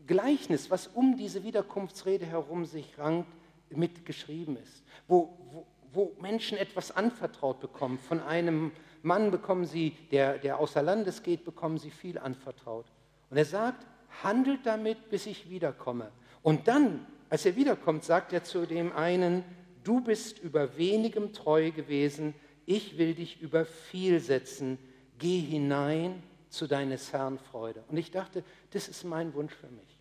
Gleichnis, 0.08 0.70
was 0.70 0.88
um 0.88 1.16
diese 1.16 1.44
Wiederkunftsrede 1.46 2.26
herum 2.26 2.66
sich 2.66 2.98
rankt, 2.98 3.30
mitgeschrieben 3.78 4.58
ist, 4.58 4.84
wo, 5.08 5.38
wo, 5.52 5.66
wo 5.92 6.16
Menschen 6.22 6.58
etwas 6.58 6.92
anvertraut 6.92 7.60
bekommen. 7.60 8.00
Von 8.00 8.20
einem 8.22 8.72
Mann 9.02 9.32
bekommen 9.32 9.66
sie, 9.66 9.96
der, 10.12 10.38
der 10.38 10.60
außer 10.60 10.82
Landes 10.82 11.24
geht, 11.24 11.44
bekommen 11.44 11.78
sie 11.78 11.92
viel 11.92 12.18
anvertraut. 12.18 12.86
Und 13.30 13.38
er 13.38 13.46
sagt, 13.46 13.86
handelt 14.24 14.66
damit, 14.66 15.10
bis 15.10 15.26
ich 15.26 15.50
wiederkomme. 15.50 16.12
Und 16.42 16.68
dann, 16.68 17.06
als 17.30 17.46
er 17.46 17.56
wiederkommt, 17.56 18.04
sagt 18.04 18.34
er 18.34 18.44
zu 18.44 18.66
dem 18.66 18.92
einen, 18.94 19.44
du 19.84 20.02
bist 20.02 20.40
über 20.40 20.78
wenigem 20.78 21.34
treu 21.34 21.72
gewesen, 21.72 22.34
ich 22.66 22.98
will 22.98 23.14
dich 23.14 23.42
über 23.42 23.66
viel 23.66 24.20
setzen, 24.20 24.78
geh 25.20 25.40
hinein 25.40 26.24
zu 26.50 26.68
deines 26.68 27.12
Herrn 27.12 27.40
Freude. 27.40 27.84
Und 27.90 27.98
ich 27.98 28.12
dachte, 28.12 28.44
das 28.72 28.88
ist 28.88 29.04
mein 29.04 29.34
Wunsch 29.34 29.54
für 29.54 29.68
mich. 29.68 30.00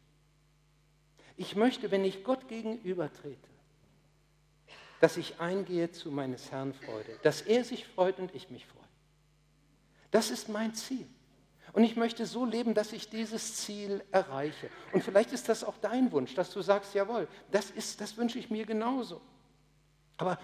Ich 1.36 1.56
möchte, 1.56 1.90
wenn 1.90 2.04
ich 2.04 2.24
Gott 2.24 2.46
gegenübertrete, 2.46 3.48
dass 5.02 5.16
ich 5.16 5.40
eingehe 5.40 5.90
zu 5.90 6.12
meines 6.12 6.52
Herrn 6.52 6.72
Freude, 6.72 7.18
dass 7.24 7.42
er 7.42 7.64
sich 7.64 7.88
freut 7.88 8.20
und 8.20 8.32
ich 8.36 8.50
mich 8.50 8.64
freue. 8.64 8.86
Das 10.12 10.30
ist 10.30 10.48
mein 10.48 10.76
Ziel. 10.76 11.04
Und 11.72 11.82
ich 11.82 11.96
möchte 11.96 12.24
so 12.24 12.44
leben, 12.44 12.72
dass 12.72 12.92
ich 12.92 13.10
dieses 13.10 13.56
Ziel 13.56 14.04
erreiche. 14.12 14.70
Und 14.92 15.02
vielleicht 15.02 15.32
ist 15.32 15.48
das 15.48 15.64
auch 15.64 15.74
dein 15.78 16.12
Wunsch, 16.12 16.36
dass 16.36 16.52
du 16.52 16.62
sagst, 16.62 16.94
jawohl, 16.94 17.26
das, 17.50 17.72
ist, 17.72 18.00
das 18.00 18.16
wünsche 18.16 18.38
ich 18.38 18.48
mir 18.48 18.64
genauso. 18.64 19.20
Aber 20.18 20.38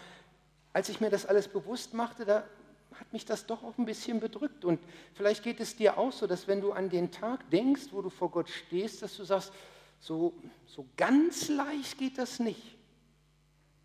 als 0.73 0.89
ich 0.89 1.01
mir 1.01 1.11
das 1.11 1.25
alles 1.25 1.47
bewusst 1.47 1.95
machte, 1.95 2.25
da 2.25 2.43
hat 2.99 3.13
mich 3.13 3.25
das 3.25 3.47
doch 3.47 3.63
auch 3.63 3.79
ein 3.79 3.85
bisschen 3.85 4.19
bedrückt. 4.19 4.65
Und 4.65 4.81
vielleicht 5.15 5.45
geht 5.45 5.61
es 5.61 5.77
dir 5.77 5.99
auch 5.99 6.11
so, 6.11 6.27
dass 6.27 6.49
wenn 6.49 6.61
du 6.61 6.73
an 6.73 6.91
den 6.91 7.13
Tag 7.13 7.49
denkst, 7.51 7.93
wo 7.93 8.03
du 8.03 8.11
vor 8.11 8.33
Gott 8.33 8.51
stehst, 8.51 9.03
dass 9.03 9.17
du 9.17 9.23
sagst, 9.23 9.53
so, 10.01 10.35
so 10.67 10.85
ganz 10.97 11.47
leicht 11.49 11.97
geht 11.97 12.19
das 12.19 12.41
nicht. 12.41 12.78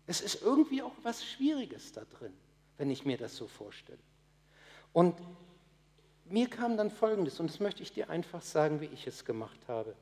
Es 0.06 0.20
ist 0.20 0.42
irgendwie 0.42 0.82
auch 0.82 0.94
was 1.02 1.24
Schwieriges 1.24 1.92
da 1.92 2.02
drin, 2.04 2.32
wenn 2.76 2.90
ich 2.90 3.04
mir 3.04 3.16
das 3.16 3.36
so 3.36 3.46
vorstelle. 3.46 3.98
Und 4.92 5.14
mir 6.26 6.48
kam 6.48 6.76
dann 6.76 6.90
Folgendes, 6.90 7.40
und 7.40 7.50
das 7.50 7.60
möchte 7.60 7.82
ich 7.82 7.92
dir 7.92 8.10
einfach 8.10 8.42
sagen, 8.42 8.80
wie 8.80 8.86
ich 8.86 9.06
es 9.06 9.24
gemacht 9.24 9.60
habe. 9.68 9.94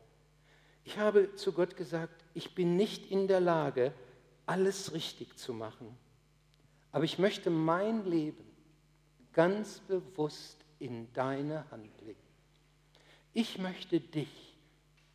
Ich 0.85 0.99
habe 0.99 1.35
zu 1.37 1.53
Gott 1.53 1.77
gesagt, 1.77 2.25
ich 2.35 2.55
bin 2.55 2.77
nicht 2.77 3.11
in 3.11 3.29
der 3.29 3.41
Lage, 3.41 3.93
alles 4.47 4.93
richtig 4.93 5.37
zu 5.37 5.55
machen, 5.55 5.97
aber 6.91 7.05
ich 7.05 7.19
möchte 7.19 7.51
mein 7.51 8.05
Leben 8.05 8.45
ganz 9.33 9.81
bewusst 9.81 10.59
in 10.79 11.13
deine 11.13 11.71
Hand 11.71 12.01
legen. 12.03 12.19
Ich 13.33 13.59
möchte 13.59 14.01
dich 14.01 14.57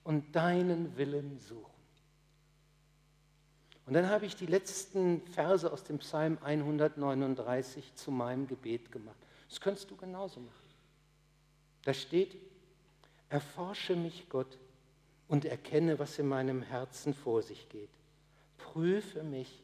und 0.04 0.36
deinen 0.36 0.98
Willen 0.98 1.38
suchen. 1.38 1.77
Und 3.88 3.94
dann 3.94 4.10
habe 4.10 4.26
ich 4.26 4.36
die 4.36 4.46
letzten 4.46 5.22
Verse 5.28 5.72
aus 5.72 5.86
dem 5.86 6.00
Psalm 6.00 6.38
139 6.44 7.96
zu 7.96 8.12
meinem 8.12 8.46
Gebet 8.46 8.92
gemacht. 8.92 9.16
Das 9.48 9.62
könntest 9.62 9.90
du 9.90 9.96
genauso 9.96 10.42
machen. 10.42 10.52
Da 11.84 11.94
steht, 11.94 12.36
erforsche 13.30 13.96
mich 13.96 14.28
Gott 14.28 14.58
und 15.30 15.46
erkenne, 15.46 16.00
was 16.00 16.20
in 16.20 16.28
meinem 16.28 16.62
Herzen 16.62 17.14
vor 17.14 17.42
sich 17.42 17.70
geht. 17.70 17.90
Prüfe 18.58 19.24
mich 19.24 19.64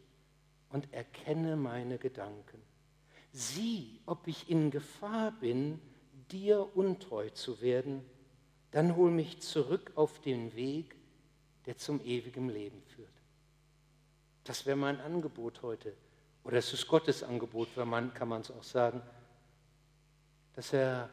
und 0.69 0.91
erkenne 0.93 1.57
meine 1.57 1.97
Gedanken. 1.97 2.61
Sieh, 3.33 3.99
ob 4.05 4.25
ich 4.27 4.49
in 4.49 4.71
Gefahr 4.71 5.33
bin, 5.33 5.81
dir 6.31 6.77
untreu 6.77 7.29
zu 7.31 7.59
werden, 7.61 8.05
dann 8.71 8.95
hol 8.95 9.11
mich 9.11 9.41
zurück 9.41 9.91
auf 9.95 10.21
den 10.21 10.55
Weg, 10.55 10.95
der 11.65 11.77
zum 11.77 11.99
ewigen 12.05 12.47
Leben 12.47 12.81
führt. 12.95 13.12
Das 14.43 14.65
wäre 14.65 14.77
mein 14.77 14.99
Angebot 14.99 15.61
heute. 15.61 15.93
Oder 16.43 16.57
es 16.57 16.73
ist 16.73 16.87
Gottes 16.87 17.23
Angebot, 17.23 17.69
wenn 17.75 17.87
man, 17.87 18.13
kann 18.13 18.27
man 18.27 18.41
es 18.41 18.51
auch 18.51 18.63
sagen, 18.63 19.01
dass, 20.55 20.73
er, 20.73 21.09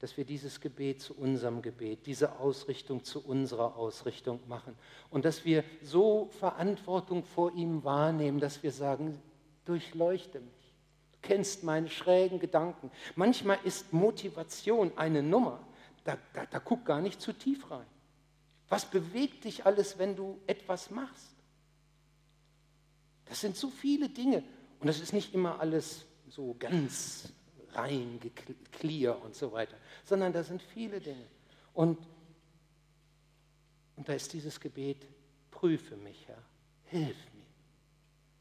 dass 0.00 0.16
wir 0.16 0.24
dieses 0.24 0.60
Gebet 0.60 1.00
zu 1.00 1.14
unserem 1.14 1.62
Gebet, 1.62 2.06
diese 2.06 2.38
Ausrichtung 2.40 3.04
zu 3.04 3.24
unserer 3.24 3.76
Ausrichtung 3.76 4.40
machen. 4.48 4.76
Und 5.10 5.24
dass 5.24 5.44
wir 5.44 5.62
so 5.82 6.28
Verantwortung 6.40 7.24
vor 7.24 7.52
ihm 7.54 7.84
wahrnehmen, 7.84 8.40
dass 8.40 8.62
wir 8.62 8.72
sagen, 8.72 9.20
durchleuchte 9.64 10.40
mich. 10.40 10.74
Du 11.12 11.18
kennst 11.22 11.62
meine 11.62 11.88
schrägen 11.88 12.40
Gedanken. 12.40 12.90
Manchmal 13.14 13.58
ist 13.62 13.92
Motivation 13.92 14.92
eine 14.96 15.22
Nummer, 15.22 15.60
da, 16.02 16.18
da, 16.32 16.46
da 16.46 16.58
guck 16.58 16.84
gar 16.84 17.00
nicht 17.00 17.20
zu 17.20 17.32
tief 17.32 17.70
rein. 17.70 17.86
Was 18.68 18.84
bewegt 18.84 19.44
dich 19.44 19.64
alles, 19.64 19.98
wenn 19.98 20.16
du 20.16 20.40
etwas 20.48 20.90
machst? 20.90 21.35
Das 23.26 23.40
sind 23.40 23.56
so 23.56 23.70
viele 23.70 24.08
Dinge. 24.08 24.42
Und 24.80 24.86
das 24.86 25.00
ist 25.00 25.12
nicht 25.12 25.34
immer 25.34 25.60
alles 25.60 26.06
so 26.28 26.56
ganz 26.58 27.32
rein, 27.72 28.20
clear 28.72 29.22
und 29.22 29.34
so 29.34 29.52
weiter, 29.52 29.76
sondern 30.04 30.32
da 30.32 30.42
sind 30.42 30.62
viele 30.62 31.00
Dinge. 31.00 31.26
Und, 31.74 31.98
und 33.96 34.08
da 34.08 34.14
ist 34.14 34.32
dieses 34.32 34.60
Gebet, 34.60 35.06
prüfe 35.50 35.96
mich, 35.96 36.26
Herr, 36.26 36.42
hilf 36.84 37.16
mir, 37.34 37.46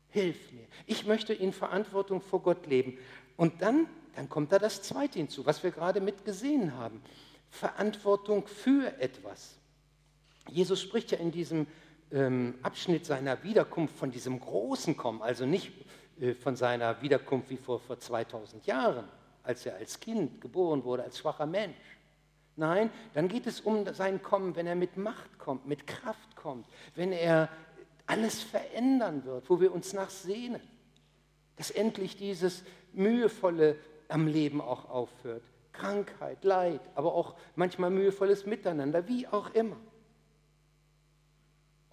hilf 0.09 0.51
mir. 0.51 0.67
Ich 0.85 1.05
möchte 1.05 1.33
in 1.33 1.53
Verantwortung 1.53 2.21
vor 2.21 2.41
Gott 2.41 2.67
leben. 2.67 2.97
Und 3.37 3.61
dann, 3.61 3.87
dann 4.15 4.29
kommt 4.29 4.51
da 4.51 4.59
das 4.59 4.81
Zweite 4.81 5.19
hinzu, 5.19 5.45
was 5.45 5.63
wir 5.63 5.71
gerade 5.71 5.99
mitgesehen 5.99 6.75
haben. 6.75 7.01
Verantwortung 7.49 8.47
für 8.47 8.99
etwas. 8.99 9.57
Jesus 10.49 10.81
spricht 10.81 11.11
ja 11.11 11.17
in 11.17 11.31
diesem 11.31 11.67
ähm, 12.11 12.55
Abschnitt 12.61 13.05
seiner 13.05 13.43
Wiederkunft 13.43 13.95
von 13.95 14.11
diesem 14.11 14.39
großen 14.39 14.95
Kommen, 14.95 15.21
also 15.21 15.45
nicht 15.45 15.71
äh, 16.19 16.33
von 16.33 16.55
seiner 16.55 17.01
Wiederkunft 17.01 17.49
wie 17.49 17.57
vor, 17.57 17.79
vor 17.79 17.99
2000 17.99 18.65
Jahren, 18.65 19.05
als 19.43 19.65
er 19.65 19.75
als 19.75 19.99
Kind 19.99 20.41
geboren 20.41 20.83
wurde, 20.83 21.03
als 21.03 21.19
schwacher 21.19 21.45
Mensch. 21.45 21.75
Nein, 22.57 22.89
dann 23.13 23.27
geht 23.27 23.47
es 23.47 23.59
um 23.59 23.85
sein 23.93 24.21
Kommen, 24.21 24.55
wenn 24.55 24.65
er 24.65 24.75
mit 24.75 24.95
Macht 24.95 25.37
kommt, 25.37 25.67
mit 25.67 25.87
Kraft 25.87 26.35
kommt, 26.35 26.65
wenn 26.95 27.11
er 27.11 27.49
alles 28.05 28.41
verändern 28.43 29.25
wird, 29.25 29.49
wo 29.49 29.59
wir 29.59 29.73
uns 29.73 29.91
nach 29.93 30.09
sehnen, 30.09 30.61
dass 31.57 31.71
endlich 31.71 32.15
dieses 32.15 32.63
mühevolle 32.93 33.77
am 34.07 34.27
Leben 34.27 34.61
auch 34.61 34.89
aufhört. 34.89 35.43
Krankheit, 35.73 36.43
Leid, 36.45 36.81
aber 36.95 37.13
auch 37.13 37.35
manchmal 37.55 37.89
mühevolles 37.89 38.45
Miteinander, 38.45 39.07
wie 39.09 39.27
auch 39.27 39.53
immer. 39.53 39.77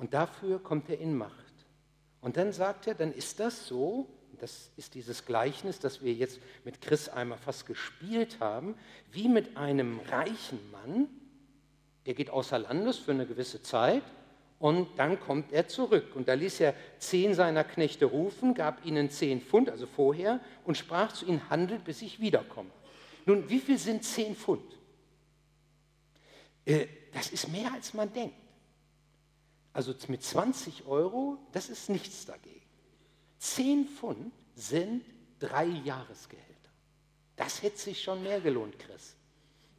Und 0.03 0.15
dafür 0.15 0.59
kommt 0.59 0.91
er 0.91 0.99
in 0.99 1.17
Macht. 1.17 1.55
Und 2.23 2.37
dann 2.37 2.53
sagt 2.53 2.89
er, 2.89 2.95
dann 2.97 3.13
ist 3.13 3.39
das 3.39 3.69
so, 3.69 4.09
das 4.41 4.73
ist 4.77 4.97
dieses 4.97 5.27
Gleichnis, 5.27 5.79
das 5.79 6.03
wir 6.03 6.13
jetzt 6.13 6.41
mit 6.65 6.81
Chris 6.81 7.09
einmal 7.09 7.39
fast 7.39 7.67
gespielt 7.67 8.41
haben, 8.41 8.75
wie 9.13 9.29
mit 9.29 9.57
einem 9.57 10.01
reichen 10.11 10.59
Mann, 10.73 11.07
der 12.05 12.15
geht 12.15 12.31
außer 12.31 12.59
Landes 12.59 12.99
für 12.99 13.13
eine 13.13 13.27
gewisse 13.27 13.63
Zeit 13.63 14.03
und 14.59 14.89
dann 14.97 15.21
kommt 15.21 15.53
er 15.53 15.69
zurück. 15.69 16.17
Und 16.17 16.27
da 16.27 16.35
ließ 16.35 16.59
er 16.59 16.75
zehn 16.99 17.35
seiner 17.35 17.63
Knechte 17.63 18.07
rufen, 18.07 18.55
gab 18.55 18.85
ihnen 18.85 19.09
zehn 19.09 19.41
Pfund, 19.41 19.71
also 19.71 19.87
vorher, 19.87 20.41
und 20.65 20.77
sprach 20.77 21.13
zu 21.13 21.27
ihnen, 21.27 21.49
handelt, 21.49 21.85
bis 21.85 22.03
ich 22.03 22.19
wiederkomme. 22.19 22.71
Nun, 23.25 23.49
wie 23.49 23.61
viel 23.61 23.79
sind 23.79 24.03
zehn 24.03 24.35
Pfund? 24.35 24.65
Äh, 26.65 26.89
das 27.15 27.31
ist 27.31 27.47
mehr, 27.53 27.73
als 27.73 27.95
man 27.95 28.13
denkt. 28.13 28.42
Also 29.73 29.95
mit 30.09 30.23
20 30.23 30.87
Euro, 30.87 31.39
das 31.53 31.69
ist 31.69 31.89
nichts 31.89 32.27
dagegen. 32.27 32.61
10 33.39 33.89
Pfund 33.89 34.33
sind 34.55 35.05
drei 35.39 35.65
Jahresgehälter. 35.65 36.53
Das 37.37 37.63
hätte 37.63 37.79
sich 37.79 38.03
schon 38.03 38.23
mehr 38.23 38.41
gelohnt, 38.41 38.79
Chris. 38.79 39.15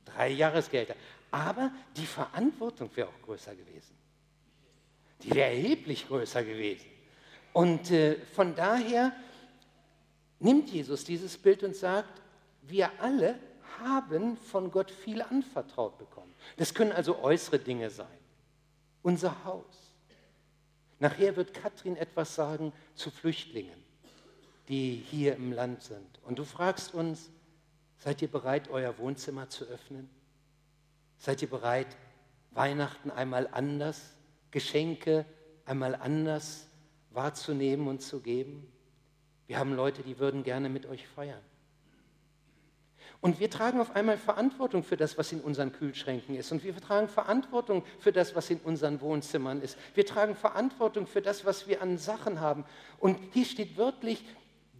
Drei 0.05 0.29
Jahresgehälter. 0.29 0.95
Aber 1.31 1.71
die 1.95 2.05
Verantwortung 2.05 2.89
wäre 2.95 3.07
auch 3.07 3.21
größer 3.25 3.55
gewesen. 3.55 3.95
Die 5.21 5.31
wäre 5.33 5.51
erheblich 5.51 6.07
größer 6.07 6.43
gewesen. 6.43 6.85
Und 7.53 7.91
äh, 7.91 8.17
von 8.33 8.55
daher 8.55 9.13
nimmt 10.39 10.69
Jesus 10.69 11.05
dieses 11.05 11.37
Bild 11.37 11.63
und 11.63 11.75
sagt, 11.75 12.21
wir 12.63 12.91
alle 12.99 13.39
haben 13.79 14.37
von 14.37 14.71
Gott 14.71 14.91
viel 14.91 15.21
anvertraut 15.21 15.97
bekommen. 15.97 16.33
Das 16.57 16.73
können 16.73 16.91
also 16.91 17.19
äußere 17.19 17.59
Dinge 17.59 17.89
sein. 17.89 18.07
Unser 19.03 19.43
Haus. 19.45 19.93
Nachher 20.99 21.35
wird 21.35 21.53
Katrin 21.53 21.97
etwas 21.97 22.33
sagen 22.33 22.73
zu 22.95 23.11
Flüchtlingen, 23.11 23.83
die 24.69 25.03
hier 25.09 25.35
im 25.35 25.51
Land 25.51 25.83
sind. 25.83 26.19
Und 26.23 26.39
du 26.39 26.45
fragst 26.45 26.93
uns, 26.93 27.29
seid 27.99 28.21
ihr 28.21 28.29
bereit, 28.29 28.69
euer 28.69 28.97
Wohnzimmer 28.97 29.49
zu 29.49 29.65
öffnen? 29.65 30.09
Seid 31.17 31.41
ihr 31.41 31.49
bereit, 31.49 31.95
Weihnachten 32.51 33.11
einmal 33.11 33.47
anders, 33.51 34.15
Geschenke 34.51 35.25
einmal 35.65 35.95
anders 35.95 36.67
wahrzunehmen 37.11 37.87
und 37.87 38.01
zu 38.01 38.21
geben? 38.21 38.71
Wir 39.47 39.59
haben 39.59 39.75
Leute, 39.75 40.03
die 40.03 40.19
würden 40.19 40.43
gerne 40.43 40.69
mit 40.69 40.85
euch 40.85 41.07
feiern. 41.07 41.41
Und 43.23 43.39
wir 43.39 43.49
tragen 43.49 43.79
auf 43.79 43.95
einmal 43.95 44.17
Verantwortung 44.17 44.83
für 44.83 44.97
das, 44.97 45.17
was 45.17 45.31
in 45.31 45.39
unseren 45.39 45.71
Kühlschränken 45.71 46.35
ist. 46.35 46.51
Und 46.51 46.61
wir 46.65 46.75
tragen 46.75 47.07
Verantwortung 47.07 47.85
für 47.97 48.11
das, 48.11 48.35
was 48.35 48.49
in 48.49 48.59
unseren 48.59 48.99
Wohnzimmern 48.99 49.61
ist. 49.61 49.77
Wir 49.95 50.05
tragen 50.05 50.35
Verantwortung 50.35 51.07
für 51.07 51.21
das, 51.21 51.45
was 51.45 51.65
wir 51.65 51.81
an 51.81 51.97
Sachen 51.97 52.41
haben. 52.41 52.65
Und 52.99 53.17
hier 53.31 53.45
steht 53.45 53.77
wörtlich, 53.77 54.25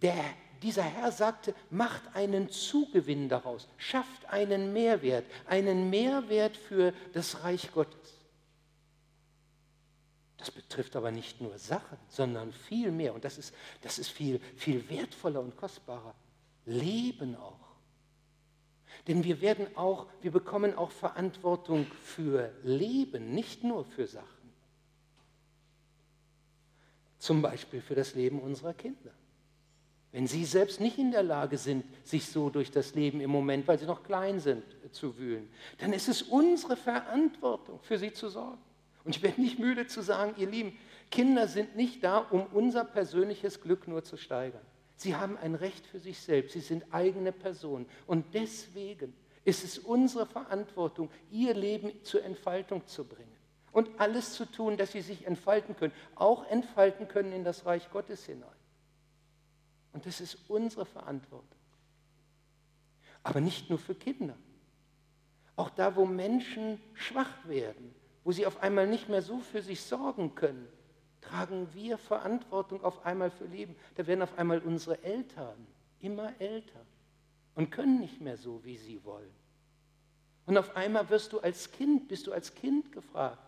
der, 0.02 0.22
dieser 0.62 0.82
Herr 0.82 1.10
sagte, 1.10 1.54
macht 1.70 2.02
einen 2.12 2.50
Zugewinn 2.50 3.30
daraus, 3.30 3.66
schafft 3.78 4.26
einen 4.28 4.74
Mehrwert, 4.74 5.24
einen 5.46 5.88
Mehrwert 5.88 6.54
für 6.54 6.92
das 7.14 7.44
Reich 7.44 7.72
Gottes. 7.72 8.12
Das 10.36 10.50
betrifft 10.50 10.96
aber 10.96 11.12
nicht 11.12 11.40
nur 11.40 11.56
Sachen, 11.56 11.96
sondern 12.08 12.52
viel 12.52 12.92
mehr. 12.92 13.14
Und 13.14 13.24
das 13.24 13.38
ist, 13.38 13.54
das 13.80 13.98
ist 13.98 14.10
viel, 14.10 14.38
viel 14.54 14.86
wertvoller 14.90 15.40
und 15.40 15.56
kostbarer. 15.56 16.14
Leben 16.66 17.36
auch. 17.36 17.73
Denn 19.06 19.22
wir 19.24 19.40
werden 19.40 19.66
auch, 19.76 20.06
wir 20.22 20.30
bekommen 20.30 20.76
auch 20.76 20.90
Verantwortung 20.90 21.86
für 22.02 22.50
Leben, 22.62 23.34
nicht 23.34 23.62
nur 23.62 23.84
für 23.84 24.06
Sachen. 24.06 24.28
Zum 27.18 27.42
Beispiel 27.42 27.80
für 27.80 27.94
das 27.94 28.14
Leben 28.14 28.40
unserer 28.40 28.74
Kinder. 28.74 29.12
Wenn 30.12 30.26
sie 30.26 30.44
selbst 30.44 30.80
nicht 30.80 30.96
in 30.96 31.10
der 31.10 31.22
Lage 31.22 31.58
sind, 31.58 31.84
sich 32.06 32.26
so 32.26 32.48
durch 32.48 32.70
das 32.70 32.94
Leben 32.94 33.20
im 33.20 33.30
Moment, 33.30 33.66
weil 33.66 33.78
sie 33.78 33.86
noch 33.86 34.04
klein 34.04 34.38
sind, 34.38 34.62
zu 34.92 35.18
wühlen, 35.18 35.48
dann 35.78 35.92
ist 35.92 36.08
es 36.08 36.22
unsere 36.22 36.76
Verantwortung, 36.76 37.80
für 37.82 37.98
sie 37.98 38.12
zu 38.12 38.28
sorgen. 38.28 38.62
Und 39.04 39.16
ich 39.16 39.22
werde 39.22 39.40
nicht 39.40 39.58
müde 39.58 39.86
zu 39.86 40.02
sagen, 40.02 40.34
ihr 40.38 40.48
Lieben, 40.48 40.78
Kinder 41.10 41.48
sind 41.48 41.76
nicht 41.76 42.02
da, 42.04 42.18
um 42.18 42.46
unser 42.52 42.84
persönliches 42.84 43.60
Glück 43.60 43.88
nur 43.88 44.04
zu 44.04 44.16
steigern. 44.16 44.64
Sie 44.96 45.16
haben 45.16 45.36
ein 45.38 45.54
Recht 45.54 45.86
für 45.86 45.98
sich 45.98 46.20
selbst. 46.20 46.52
Sie 46.52 46.60
sind 46.60 46.84
eigene 46.92 47.32
Personen. 47.32 47.86
Und 48.06 48.34
deswegen 48.34 49.14
ist 49.44 49.64
es 49.64 49.78
unsere 49.78 50.26
Verantwortung, 50.26 51.10
ihr 51.30 51.54
Leben 51.54 51.92
zur 52.04 52.22
Entfaltung 52.24 52.86
zu 52.86 53.04
bringen. 53.04 53.34
Und 53.72 53.88
alles 53.98 54.34
zu 54.34 54.44
tun, 54.46 54.76
dass 54.76 54.92
sie 54.92 55.00
sich 55.00 55.26
entfalten 55.26 55.76
können. 55.76 55.92
Auch 56.14 56.46
entfalten 56.46 57.08
können 57.08 57.32
in 57.32 57.44
das 57.44 57.66
Reich 57.66 57.90
Gottes 57.90 58.24
hinein. 58.24 58.48
Und 59.92 60.06
das 60.06 60.20
ist 60.20 60.38
unsere 60.48 60.86
Verantwortung. 60.86 61.48
Aber 63.22 63.40
nicht 63.40 63.70
nur 63.70 63.78
für 63.78 63.94
Kinder. 63.94 64.36
Auch 65.56 65.70
da, 65.70 65.96
wo 65.96 66.04
Menschen 66.04 66.80
schwach 66.94 67.46
werden, 67.46 67.94
wo 68.22 68.32
sie 68.32 68.46
auf 68.46 68.62
einmal 68.62 68.86
nicht 68.86 69.08
mehr 69.08 69.22
so 69.22 69.40
für 69.40 69.62
sich 69.62 69.80
sorgen 69.82 70.34
können, 70.34 70.68
tragen 71.28 71.68
wir 71.74 71.98
Verantwortung 71.98 72.82
auf 72.84 73.04
einmal 73.04 73.30
für 73.30 73.46
Leben. 73.46 73.76
Da 73.96 74.06
werden 74.06 74.22
auf 74.22 74.36
einmal 74.38 74.60
unsere 74.60 75.02
Eltern 75.02 75.66
immer 76.00 76.32
älter 76.40 76.84
und 77.54 77.70
können 77.70 78.00
nicht 78.00 78.20
mehr 78.20 78.36
so, 78.36 78.64
wie 78.64 78.76
sie 78.76 79.02
wollen. 79.04 79.32
Und 80.46 80.58
auf 80.58 80.76
einmal 80.76 81.08
wirst 81.08 81.32
du 81.32 81.40
als 81.40 81.70
Kind, 81.72 82.08
bist 82.08 82.26
du 82.26 82.32
als 82.32 82.54
Kind 82.54 82.92
gefragt, 82.92 83.38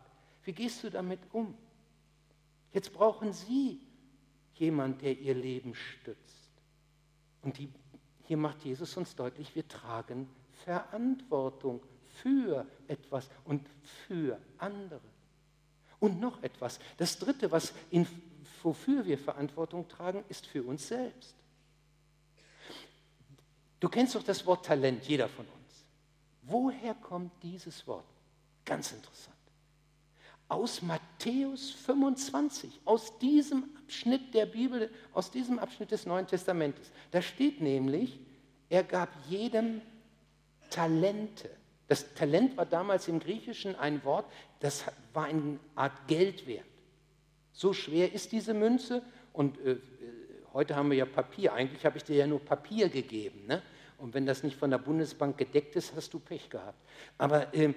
wie 0.45 0.52
gehst 0.52 0.83
du 0.83 0.90
damit 0.90 1.21
um? 1.33 1.54
Jetzt 2.73 2.92
brauchen 2.92 3.32
sie 3.32 3.80
jemand, 4.54 5.02
der 5.02 5.19
ihr 5.19 5.34
Leben 5.34 5.75
stützt. 5.75 6.50
Und 7.43 7.58
die, 7.58 7.69
hier 8.25 8.36
macht 8.36 8.65
Jesus 8.65 8.97
uns 8.97 9.15
deutlich, 9.15 9.54
wir 9.54 9.67
tragen 9.69 10.28
Verantwortung 10.65 11.82
für 12.23 12.67
etwas 12.89 13.28
und 13.45 13.69
für 14.06 14.41
andere. 14.58 15.00
Und 15.99 16.21
noch 16.21 16.43
etwas. 16.43 16.78
Das 16.97 17.19
Dritte, 17.19 17.50
was 17.50 17.73
in, 17.91 18.06
wofür 18.63 19.06
wir 19.06 19.19
Verantwortung 19.19 19.89
tragen, 19.89 20.25
ist 20.28 20.47
für 20.47 20.63
uns 20.63 20.89
selbst. 20.89 21.35
Du 23.80 23.89
kennst 23.89 24.15
doch 24.15 24.23
das 24.23 24.45
Wort 24.47 24.67
Talent, 24.67 25.04
jeder 25.06 25.28
von 25.28 25.47
uns. 25.47 25.56
Woher 26.43 26.95
kommt 26.95 27.32
dieses 27.43 27.87
Wort? 27.87 28.04
Ganz 28.65 28.93
interessant. 28.93 29.37
Aus 30.49 30.80
Matthäus 30.80 31.71
25, 31.71 32.80
aus 32.85 33.19
diesem 33.19 33.65
Abschnitt 33.82 34.32
der 34.32 34.47
Bibel, 34.47 34.91
aus 35.13 35.30
diesem 35.30 35.59
Abschnitt 35.59 35.91
des 35.91 36.06
Neuen 36.06 36.26
Testamentes. 36.26 36.91
Da 37.11 37.21
steht 37.21 37.61
nämlich, 37.61 38.21
er 38.69 38.85
gab 38.85 39.09
jedem 39.28 39.82
Talente. 40.71 41.50
Das 41.88 42.14
Talent 42.14 42.56
war 42.56 42.66
damals 42.66 43.08
im 43.08 43.20
Griechischen 43.20 43.76
ein 43.76 44.04
Wort, 44.04 44.26
das 44.60 44.84
war 45.12 45.25
eine 45.26 45.58
Art 45.75 45.92
Geldwert. 46.08 46.64
So 47.52 47.72
schwer 47.72 48.12
ist 48.12 48.32
diese 48.32 48.54
Münze 48.54 49.02
und 49.32 49.58
äh, 49.64 49.76
heute 50.52 50.75
haben 50.76 50.90
wir 50.90 50.99
ja 50.99 51.06
Papier. 51.06 51.52
Eigentlich 51.52 51.84
habe 51.86 51.96
ich 51.96 52.04
dir 52.04 52.16
ja 52.16 52.26
nur 52.26 52.40
Papier 52.40 52.88
gegeben. 52.88 53.46
Ne? 53.46 53.62
Und 53.99 54.14
wenn 54.14 54.26
das 54.26 54.42
nicht 54.42 54.56
von 54.56 54.70
der 54.70 54.78
Bundesbank 54.78 55.38
gedeckt 55.38 55.76
ist, 55.76 55.94
hast 55.94 56.12
du 56.12 56.18
Pech 56.18 56.50
gehabt. 56.50 56.78
Aber 57.16 57.54
äh, 57.54 57.72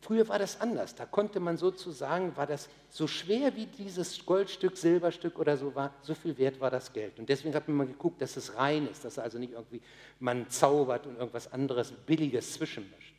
früher 0.00 0.26
war 0.28 0.38
das 0.38 0.60
anders. 0.60 0.94
Da 0.94 1.04
konnte 1.04 1.40
man 1.40 1.56
sozusagen, 1.56 2.36
war 2.36 2.46
das 2.46 2.68
so 2.88 3.06
schwer 3.06 3.54
wie 3.56 3.66
dieses 3.66 4.24
Goldstück, 4.24 4.76
Silberstück 4.76 5.38
oder 5.38 5.56
so 5.56 5.74
war, 5.74 5.92
so 6.02 6.14
viel 6.14 6.38
wert 6.38 6.60
war 6.60 6.70
das 6.70 6.92
Geld. 6.92 7.18
Und 7.18 7.28
deswegen 7.28 7.54
hat 7.54 7.68
man 7.68 7.76
mal 7.76 7.86
geguckt, 7.86 8.22
dass 8.22 8.36
es 8.36 8.56
rein 8.56 8.88
ist, 8.88 9.04
dass 9.04 9.18
also 9.18 9.38
nicht 9.38 9.52
irgendwie 9.52 9.82
man 10.20 10.48
zaubert 10.48 11.06
und 11.06 11.18
irgendwas 11.18 11.52
anderes 11.52 11.92
Billiges 11.92 12.54
zwischenmischt. 12.54 13.17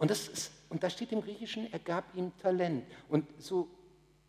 Und, 0.00 0.10
das 0.10 0.28
ist, 0.28 0.50
und 0.70 0.82
da 0.82 0.88
steht 0.88 1.12
im 1.12 1.20
Griechischen, 1.20 1.70
er 1.70 1.78
gab 1.78 2.16
ihm 2.16 2.32
Talent. 2.38 2.84
Und 3.10 3.26
so 3.38 3.68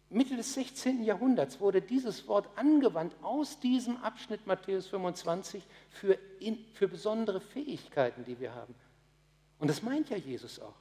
Mitte 0.10 0.36
des 0.36 0.54
16. 0.54 1.06
Jahrhunderts 1.06 1.62
wurde 1.62 1.82
dieses 1.82 2.28
Wort 2.28 2.50
angewandt 2.58 3.16
aus 3.22 3.62
diesem 3.62 3.96
Abschnitt 3.98 4.46
Matthäus 4.46 4.88
25 4.88 5.64
für, 5.90 6.18
in, 6.42 6.58
für 6.74 6.90
besondere 6.90 7.40
Fähigkeiten, 7.40 8.26
die 8.26 8.38
wir 8.38 8.54
haben. 8.54 8.76
Und 9.60 9.70
das 9.70 9.82
meint 9.82 10.10
ja 10.10 10.18
Jesus 10.18 10.60
auch. 10.60 10.76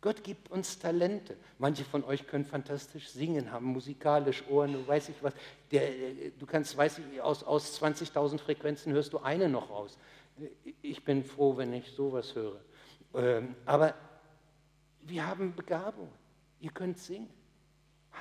Gott 0.00 0.24
gibt 0.24 0.50
uns 0.50 0.78
Talente. 0.78 1.36
Manche 1.58 1.84
von 1.84 2.02
euch 2.02 2.26
können 2.26 2.46
fantastisch 2.46 3.10
singen, 3.10 3.52
haben 3.52 3.66
musikalisch 3.66 4.44
Ohren, 4.48 4.86
weiß 4.86 5.10
ich 5.10 5.16
was. 5.22 5.34
Der, 5.70 5.90
du 6.38 6.46
kannst, 6.46 6.74
weiß 6.74 7.00
ich, 7.00 7.20
aus, 7.20 7.42
aus 7.42 7.82
20.000 7.82 8.38
Frequenzen 8.38 8.94
hörst 8.94 9.12
du 9.12 9.18
eine 9.18 9.50
noch 9.50 9.68
raus. 9.68 9.98
Ich 10.80 11.04
bin 11.04 11.22
froh, 11.22 11.58
wenn 11.58 11.74
ich 11.74 11.90
sowas 11.90 12.34
höre. 12.34 12.60
Ähm, 13.14 13.54
aber 13.64 13.94
wir 15.08 15.26
haben 15.26 15.54
Begabung. 15.54 16.10
Ihr 16.60 16.70
könnt 16.70 16.98
singen, 16.98 17.28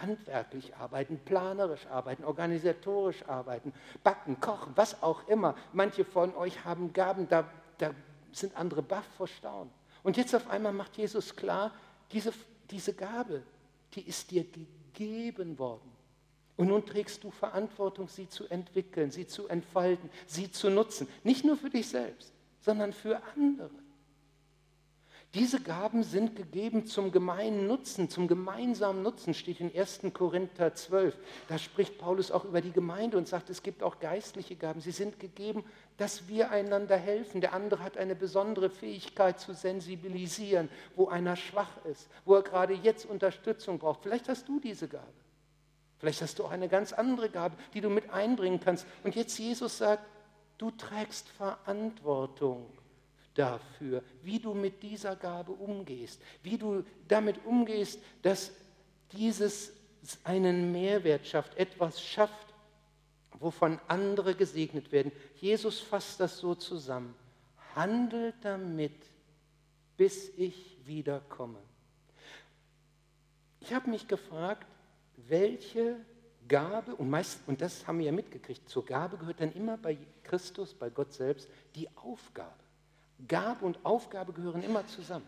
handwerklich 0.02 0.76
arbeiten, 0.76 1.20
planerisch 1.20 1.86
arbeiten, 1.88 2.24
organisatorisch 2.24 3.24
arbeiten, 3.28 3.74
backen, 4.04 4.40
kochen, 4.40 4.74
was 4.76 5.02
auch 5.02 5.28
immer. 5.28 5.56
Manche 5.74 6.04
von 6.04 6.36
euch 6.36 6.66
haben 6.66 6.94
Gaben, 6.94 7.28
da, 7.30 7.50
da 7.78 7.92
sind 8.32 8.56
andere 8.58 8.82
baff 8.82 9.06
vor 9.18 9.28
Staunen. 9.28 9.72
Und 10.04 10.18
jetzt 10.18 10.36
auf 10.36 10.50
einmal 10.50 10.74
macht 10.74 10.98
Jesus 10.98 11.36
klar, 11.36 11.72
diese, 12.12 12.34
diese 12.70 12.94
Gabe, 12.94 13.42
die 13.94 14.02
ist 14.02 14.30
dir 14.32 14.44
gegeben 14.44 15.58
worden. 15.58 15.92
Und 16.58 16.68
nun 16.68 16.86
trägst 16.86 17.24
du 17.24 17.32
Verantwortung, 17.32 18.08
sie 18.08 18.30
zu 18.30 18.48
entwickeln, 18.48 19.12
sie 19.12 19.28
zu 19.28 19.48
entfalten, 19.48 20.10
sie 20.26 20.52
zu 20.52 20.70
nutzen. 20.70 21.08
Nicht 21.24 21.44
nur 21.44 21.58
für 21.58 21.70
dich 21.70 21.88
selbst, 21.88 22.34
sondern 22.62 22.94
für 22.94 23.22
andere. 23.36 23.85
Diese 25.36 25.60
Gaben 25.60 26.04
sind 26.04 26.38
gegeben 26.38 26.86
zum 26.86 27.12
gemeinen 27.12 27.68
Nutzen, 27.68 28.10
zum 28.10 28.30
gemeinsamen 28.30 29.04
Nutzen, 29.04 29.34
steht 29.34 29.60
in 29.60 29.70
1. 29.76 30.00
Korinther 30.14 30.74
12. 30.74 31.18
Da 31.50 31.58
spricht 31.58 31.98
Paulus 31.98 32.32
auch 32.32 32.46
über 32.46 32.62
die 32.62 32.72
Gemeinde 32.72 33.18
und 33.18 33.28
sagt, 33.28 33.50
es 33.50 33.62
gibt 33.62 33.84
auch 33.84 34.00
geistliche 34.00 34.56
Gaben. 34.56 34.80
Sie 34.80 34.94
sind 34.94 35.20
gegeben, 35.20 35.66
dass 35.98 36.30
wir 36.30 36.52
einander 36.52 36.96
helfen. 36.96 37.42
Der 37.42 37.52
andere 37.52 37.84
hat 37.84 37.98
eine 37.98 38.16
besondere 38.16 38.70
Fähigkeit 38.70 39.38
zu 39.38 39.54
sensibilisieren, 39.54 40.70
wo 40.96 41.10
einer 41.10 41.36
schwach 41.36 41.84
ist, 41.84 42.08
wo 42.24 42.36
er 42.36 42.42
gerade 42.42 42.74
jetzt 42.74 43.06
Unterstützung 43.06 43.78
braucht. 43.78 44.04
Vielleicht 44.04 44.30
hast 44.30 44.48
du 44.48 44.62
diese 44.62 44.88
Gabe. 44.88 45.04
Vielleicht 45.98 46.22
hast 46.22 46.40
du 46.40 46.46
auch 46.46 46.52
eine 46.52 46.70
ganz 46.70 46.94
andere 46.94 47.30
Gabe, 47.30 47.58
die 47.74 47.82
du 47.82 47.90
mit 47.90 48.10
einbringen 48.10 48.62
kannst. 48.62 48.88
Und 49.04 49.18
jetzt 49.18 49.38
Jesus 49.38 49.80
sagt, 49.80 50.06
du 50.58 50.72
trägst 50.72 51.28
Verantwortung 51.28 52.68
dafür, 53.36 54.02
wie 54.24 54.40
du 54.40 54.54
mit 54.54 54.82
dieser 54.82 55.16
Gabe 55.16 55.52
umgehst, 55.52 56.22
wie 56.42 56.58
du 56.58 56.84
damit 57.08 57.46
umgehst, 57.46 58.00
dass 58.22 58.52
dieses 59.12 59.72
einen 60.24 60.72
Mehrwert 60.72 61.28
schafft, 61.28 61.56
etwas 61.58 62.02
schafft, 62.02 62.54
wovon 63.40 63.80
andere 63.88 64.36
gesegnet 64.36 64.92
werden. 64.92 65.12
Jesus 65.36 65.80
fasst 65.80 66.20
das 66.20 66.38
so 66.38 66.56
zusammen. 66.56 67.14
Handelt 67.76 68.36
damit, 68.42 68.96
bis 69.98 70.30
ich 70.38 70.78
wiederkomme. 70.86 71.60
Ich 73.60 73.74
habe 73.74 73.90
mich 73.90 74.08
gefragt, 74.08 74.68
welche 75.28 75.98
Gabe, 76.48 76.96
und, 76.96 77.10
meist, 77.10 77.40
und 77.48 77.60
das 77.62 77.88
haben 77.88 78.00
wir 78.00 78.06
ja 78.06 78.12
mitgekriegt, 78.12 78.70
zur 78.70 78.86
Gabe 78.86 79.18
gehört 79.18 79.42
dann 79.42 79.52
immer 79.54 79.78
bei 79.78 79.98
Christus, 80.24 80.74
bei 80.74 80.90
Gott 80.90 81.12
selbst, 81.14 81.50
die 81.76 81.90
Aufgabe. 81.96 82.65
Gabe 83.28 83.66
und 83.66 83.84
Aufgabe 83.86 84.34
gehören 84.34 84.64
immer 84.64 84.86
zusammen. 84.88 85.28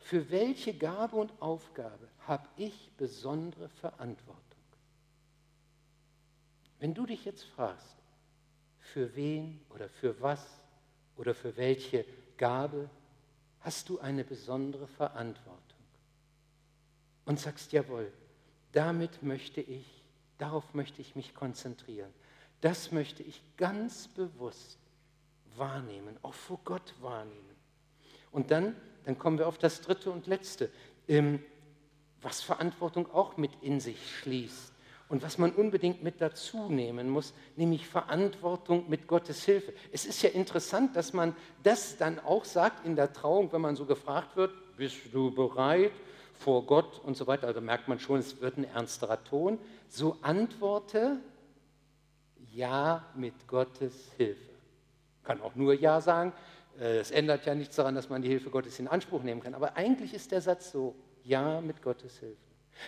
Für 0.00 0.30
welche 0.30 0.74
Gabe 0.74 1.16
und 1.16 1.32
Aufgabe 1.40 2.08
habe 2.26 2.46
ich 2.56 2.90
besondere 2.96 3.68
Verantwortung? 3.68 4.42
Wenn 6.78 6.94
du 6.94 7.06
dich 7.06 7.24
jetzt 7.24 7.44
fragst, 7.44 7.96
für 8.80 9.14
wen 9.14 9.60
oder 9.70 9.88
für 9.88 10.20
was 10.20 10.44
oder 11.16 11.34
für 11.34 11.56
welche 11.56 12.04
Gabe 12.36 12.90
hast 13.60 13.88
du 13.88 14.00
eine 14.00 14.24
besondere 14.24 14.88
Verantwortung 14.88 15.62
und 17.24 17.38
sagst, 17.38 17.72
jawohl, 17.72 18.12
damit 18.72 19.22
möchte 19.22 19.60
ich, 19.60 19.86
darauf 20.38 20.74
möchte 20.74 21.00
ich 21.00 21.14
mich 21.14 21.34
konzentrieren. 21.34 22.12
Das 22.60 22.90
möchte 22.90 23.22
ich 23.22 23.40
ganz 23.56 24.08
bewusst 24.08 24.78
wahrnehmen, 25.56 26.16
auch 26.22 26.34
vor 26.34 26.60
Gott 26.64 26.94
wahrnehmen. 27.00 27.56
Und 28.30 28.50
dann, 28.50 28.76
dann 29.04 29.18
kommen 29.18 29.38
wir 29.38 29.46
auf 29.46 29.58
das 29.58 29.80
dritte 29.80 30.10
und 30.10 30.26
letzte, 30.26 30.70
ähm, 31.08 31.42
was 32.20 32.40
Verantwortung 32.40 33.10
auch 33.12 33.36
mit 33.36 33.50
in 33.60 33.80
sich 33.80 34.18
schließt 34.18 34.72
und 35.12 35.22
was 35.22 35.36
man 35.36 35.52
unbedingt 35.52 36.02
mit 36.02 36.22
dazu 36.22 36.70
nehmen 36.70 37.10
muss, 37.10 37.34
nämlich 37.56 37.86
Verantwortung 37.86 38.88
mit 38.88 39.06
Gottes 39.06 39.44
Hilfe. 39.44 39.74
Es 39.92 40.06
ist 40.06 40.22
ja 40.22 40.30
interessant, 40.30 40.96
dass 40.96 41.12
man 41.12 41.36
das 41.62 41.98
dann 41.98 42.18
auch 42.20 42.46
sagt 42.46 42.86
in 42.86 42.96
der 42.96 43.12
Trauung, 43.12 43.52
wenn 43.52 43.60
man 43.60 43.76
so 43.76 43.84
gefragt 43.84 44.36
wird, 44.36 44.52
bist 44.78 44.96
du 45.12 45.30
bereit 45.30 45.92
vor 46.32 46.64
Gott 46.64 46.98
und 47.04 47.16
so 47.16 47.26
weiter. 47.26 47.46
Also 47.46 47.60
merkt 47.60 47.88
man 47.88 47.98
schon, 47.98 48.20
es 48.20 48.40
wird 48.40 48.56
ein 48.56 48.64
ernsterer 48.64 49.22
Ton. 49.22 49.58
So 49.88 50.16
antworte 50.22 51.20
ja 52.50 53.04
mit 53.14 53.46
Gottes 53.46 54.12
Hilfe. 54.16 54.51
Kann 55.24 55.40
auch 55.40 55.54
nur 55.54 55.74
ja 55.74 56.00
sagen. 56.00 56.32
Äh, 56.78 56.98
es 56.98 57.10
ändert 57.10 57.46
ja 57.46 57.54
nichts 57.54 57.76
daran, 57.76 57.94
dass 57.94 58.08
man 58.08 58.22
die 58.22 58.28
Hilfe 58.28 58.50
Gottes 58.50 58.78
in 58.78 58.88
Anspruch 58.88 59.22
nehmen 59.22 59.42
kann. 59.42 59.54
Aber 59.54 59.76
eigentlich 59.76 60.14
ist 60.14 60.32
der 60.32 60.40
Satz 60.40 60.72
so, 60.72 60.94
ja 61.24 61.60
mit 61.60 61.82
Gottes 61.82 62.18
Hilfe. 62.18 62.36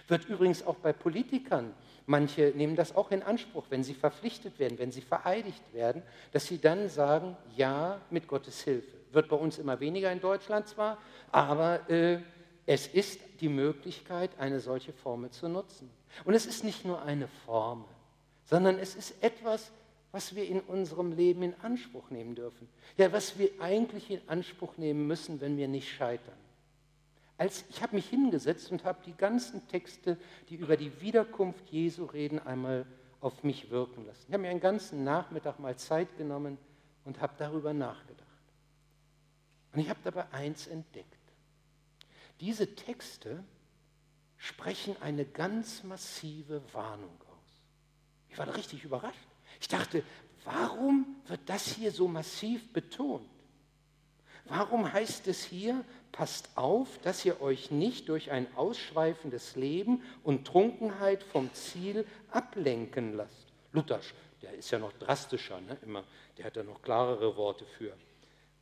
Wird 0.09 0.25
übrigens 0.27 0.66
auch 0.66 0.77
bei 0.77 0.92
Politikern, 0.92 1.75
manche 2.07 2.53
nehmen 2.57 2.77
das 2.77 2.97
auch 2.97 3.11
in 3.11 3.23
Anspruch, 3.23 3.66
wenn 3.70 3.85
sie 3.85 3.94
verpflichtet 3.94 4.59
werden, 4.59 4.79
wenn 4.79 4.90
sie 4.90 5.03
vereidigt 5.03 5.62
werden, 5.73 6.03
dass 6.33 6.47
sie 6.47 6.59
dann 6.59 6.88
sagen, 6.88 7.37
ja 7.55 8.01
mit 8.11 8.27
Gottes 8.27 8.62
Hilfe. 8.62 8.97
Wird 9.12 9.29
bei 9.29 9.37
uns 9.37 9.59
immer 9.59 9.79
weniger 9.81 10.11
in 10.11 10.20
Deutschland 10.20 10.68
zwar, 10.68 10.99
aber 11.31 11.88
äh, 11.88 12.18
es 12.66 12.87
ist 12.87 13.20
die 13.40 13.49
Möglichkeit, 13.49 14.31
eine 14.38 14.61
solche 14.61 14.92
Formel 14.92 15.31
zu 15.31 15.49
nutzen. 15.49 15.90
Und 16.25 16.35
es 16.35 16.47
ist 16.47 16.64
nicht 16.64 16.85
nur 16.85 17.03
eine 17.03 17.29
Formel, 17.44 17.87
sondern 18.44 18.79
es 18.79 18.94
ist 18.94 19.23
etwas, 19.23 19.70
was 20.14 20.37
wir 20.37 20.46
in 20.46 20.61
unserem 20.61 21.11
Leben 21.11 21.42
in 21.42 21.55
Anspruch 21.62 22.09
nehmen 22.11 22.37
dürfen. 22.37 22.68
Ja, 22.96 23.12
was 23.12 23.37
wir 23.37 23.50
eigentlich 23.59 24.12
in 24.12 24.20
Anspruch 24.29 24.77
nehmen 24.77 25.09
müssen, 25.09 25.40
wenn 25.40 25.57
wir 25.57 25.66
nicht 25.66 25.92
scheitern. 25.92 26.38
Als, 27.37 27.64
ich 27.68 27.83
habe 27.83 27.96
mich 27.96 28.09
hingesetzt 28.09 28.70
und 28.70 28.85
habe 28.85 29.00
die 29.05 29.16
ganzen 29.16 29.66
Texte, 29.66 30.16
die 30.48 30.55
über 30.55 30.77
die 30.77 31.00
Wiederkunft 31.00 31.68
Jesu 31.68 32.05
reden, 32.05 32.38
einmal 32.38 32.87
auf 33.20 33.42
mich 33.42 33.72
wirken 33.72 34.07
lassen. 34.07 34.27
Ich 34.29 34.33
habe 34.33 34.42
mir 34.42 34.50
einen 34.50 34.61
ganzen 34.61 35.03
Nachmittag 35.03 35.59
mal 35.59 35.77
Zeit 35.77 36.16
genommen 36.16 36.59
und 37.05 37.20
habe 37.20 37.35
darüber 37.37 37.74
nachgedacht. 37.74 38.24
Und 39.72 39.81
ich 39.81 39.90
habe 39.90 39.98
dabei 40.05 40.31
eins 40.31 40.68
entdeckt. 40.68 41.09
Diese 42.38 42.77
Texte 42.77 43.42
sprechen 44.37 44.94
eine 45.00 45.24
ganz 45.24 45.83
massive 45.83 46.62
Warnung 46.72 47.20
aus. 47.20 47.62
Ich 48.29 48.38
war 48.38 48.55
richtig 48.55 48.85
überrascht. 48.85 49.34
Ich 49.64 49.68
dachte, 49.68 50.03
warum 50.44 51.07
wird 51.27 51.40
das 51.46 51.66
hier 51.68 51.90
so 51.90 52.07
massiv 52.07 52.70
betont? 52.74 53.27
Warum 54.44 54.92
heißt 54.92 55.27
es 55.29 55.42
hier, 55.42 55.83
passt 56.12 56.50
auf, 56.55 56.98
dass 56.98 57.24
ihr 57.24 57.40
euch 57.40 57.70
nicht 57.70 58.11
durch 58.11 58.31
ein 58.31 58.46
ausschweifendes 58.57 59.57
Leben 59.57 60.03
und 60.22 60.46
Trunkenheit 60.46 61.22
vom 61.22 61.50
Ziel 61.55 62.07
ablenken 62.31 63.16
lasst? 63.16 63.55
Luther, 63.72 64.00
der 64.42 64.53
ist 64.53 64.70
ja 64.70 64.79
noch 64.79 64.92
drastischer, 64.92 65.62
ne? 65.62 65.79
Immer, 65.81 66.05
der 66.37 66.44
hat 66.44 66.57
ja 66.57 66.62
noch 66.62 66.83
klarere 66.83 67.35
Worte 67.38 67.64
für. 67.64 67.96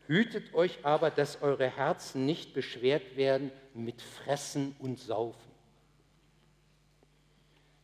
Hütet 0.07 0.55
euch 0.55 0.85
aber, 0.85 1.11
dass 1.11 1.43
eure 1.43 1.69
Herzen 1.69 2.27
nicht 2.27 2.55
beschwert 2.55 3.17
werden 3.17 3.51
mit 3.75 4.01
Fressen 4.01 4.77
und 4.79 5.01
Saufen. 5.01 5.51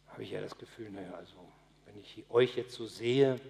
Habe 0.07 0.23
ich 0.23 0.31
ja 0.31 0.41
das 0.41 0.57
Gefühl, 0.57 0.91
naja, 0.93 1.15
also 1.15 1.35
wenn 1.99 2.05
ich 2.05 2.31
euch 2.31 2.57
jetzt 2.57 2.75
so 2.75 2.87
sehe, 2.87 3.41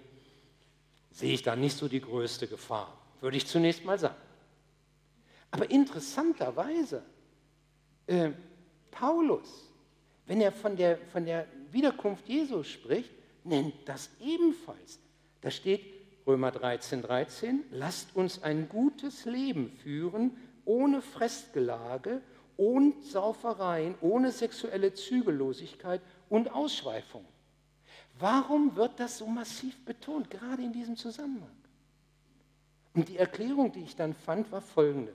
sehe 1.11 1.35
ich 1.35 1.43
da 1.43 1.55
nicht 1.55 1.77
so 1.77 1.87
die 1.87 2.01
größte 2.01 2.47
Gefahr, 2.47 2.97
würde 3.21 3.37
ich 3.37 3.47
zunächst 3.47 3.85
mal 3.85 3.99
sagen. 3.99 4.17
Aber 5.51 5.71
interessanterweise, 5.71 7.03
äh, 8.07 8.31
Paulus, 8.91 9.71
wenn 10.27 10.41
er 10.41 10.53
von 10.53 10.77
der, 10.77 10.97
von 11.13 11.27
der 11.27 11.47
Wiederkunft 11.73 12.27
Jesu 12.27 12.63
spricht, 12.63 13.11
nennt 13.45 13.75
das 13.85 14.09
ebenfalls. 14.21 14.99
Da 15.43 15.51
steht 15.51 15.83
Römer 16.27 16.51
13, 16.51 17.03
13, 17.03 17.65
lasst 17.71 18.17
uns 18.17 18.43
ein 18.43 18.69
gutes 18.71 19.27
Leben 19.27 19.73
führen, 19.83 20.37
ohne 20.65 21.03
Fressgelage, 21.03 22.23
ohne 22.57 22.95
Saufereien, 23.03 23.95
ohne 24.01 24.33
sexuelle 24.33 24.95
Zügellosigkeit 24.95 26.01
und 26.31 26.51
Ausschweifung. 26.51 27.27
Warum 28.19 28.75
wird 28.77 28.99
das 28.99 29.19
so 29.19 29.27
massiv 29.27 29.85
betont, 29.85 30.31
gerade 30.31 30.63
in 30.63 30.73
diesem 30.73 30.97
Zusammenhang? 30.97 31.57
Und 32.95 33.09
die 33.09 33.19
Erklärung, 33.19 33.71
die 33.71 33.83
ich 33.83 33.95
dann 33.95 34.15
fand, 34.15 34.51
war 34.51 34.61
folgende. 34.61 35.13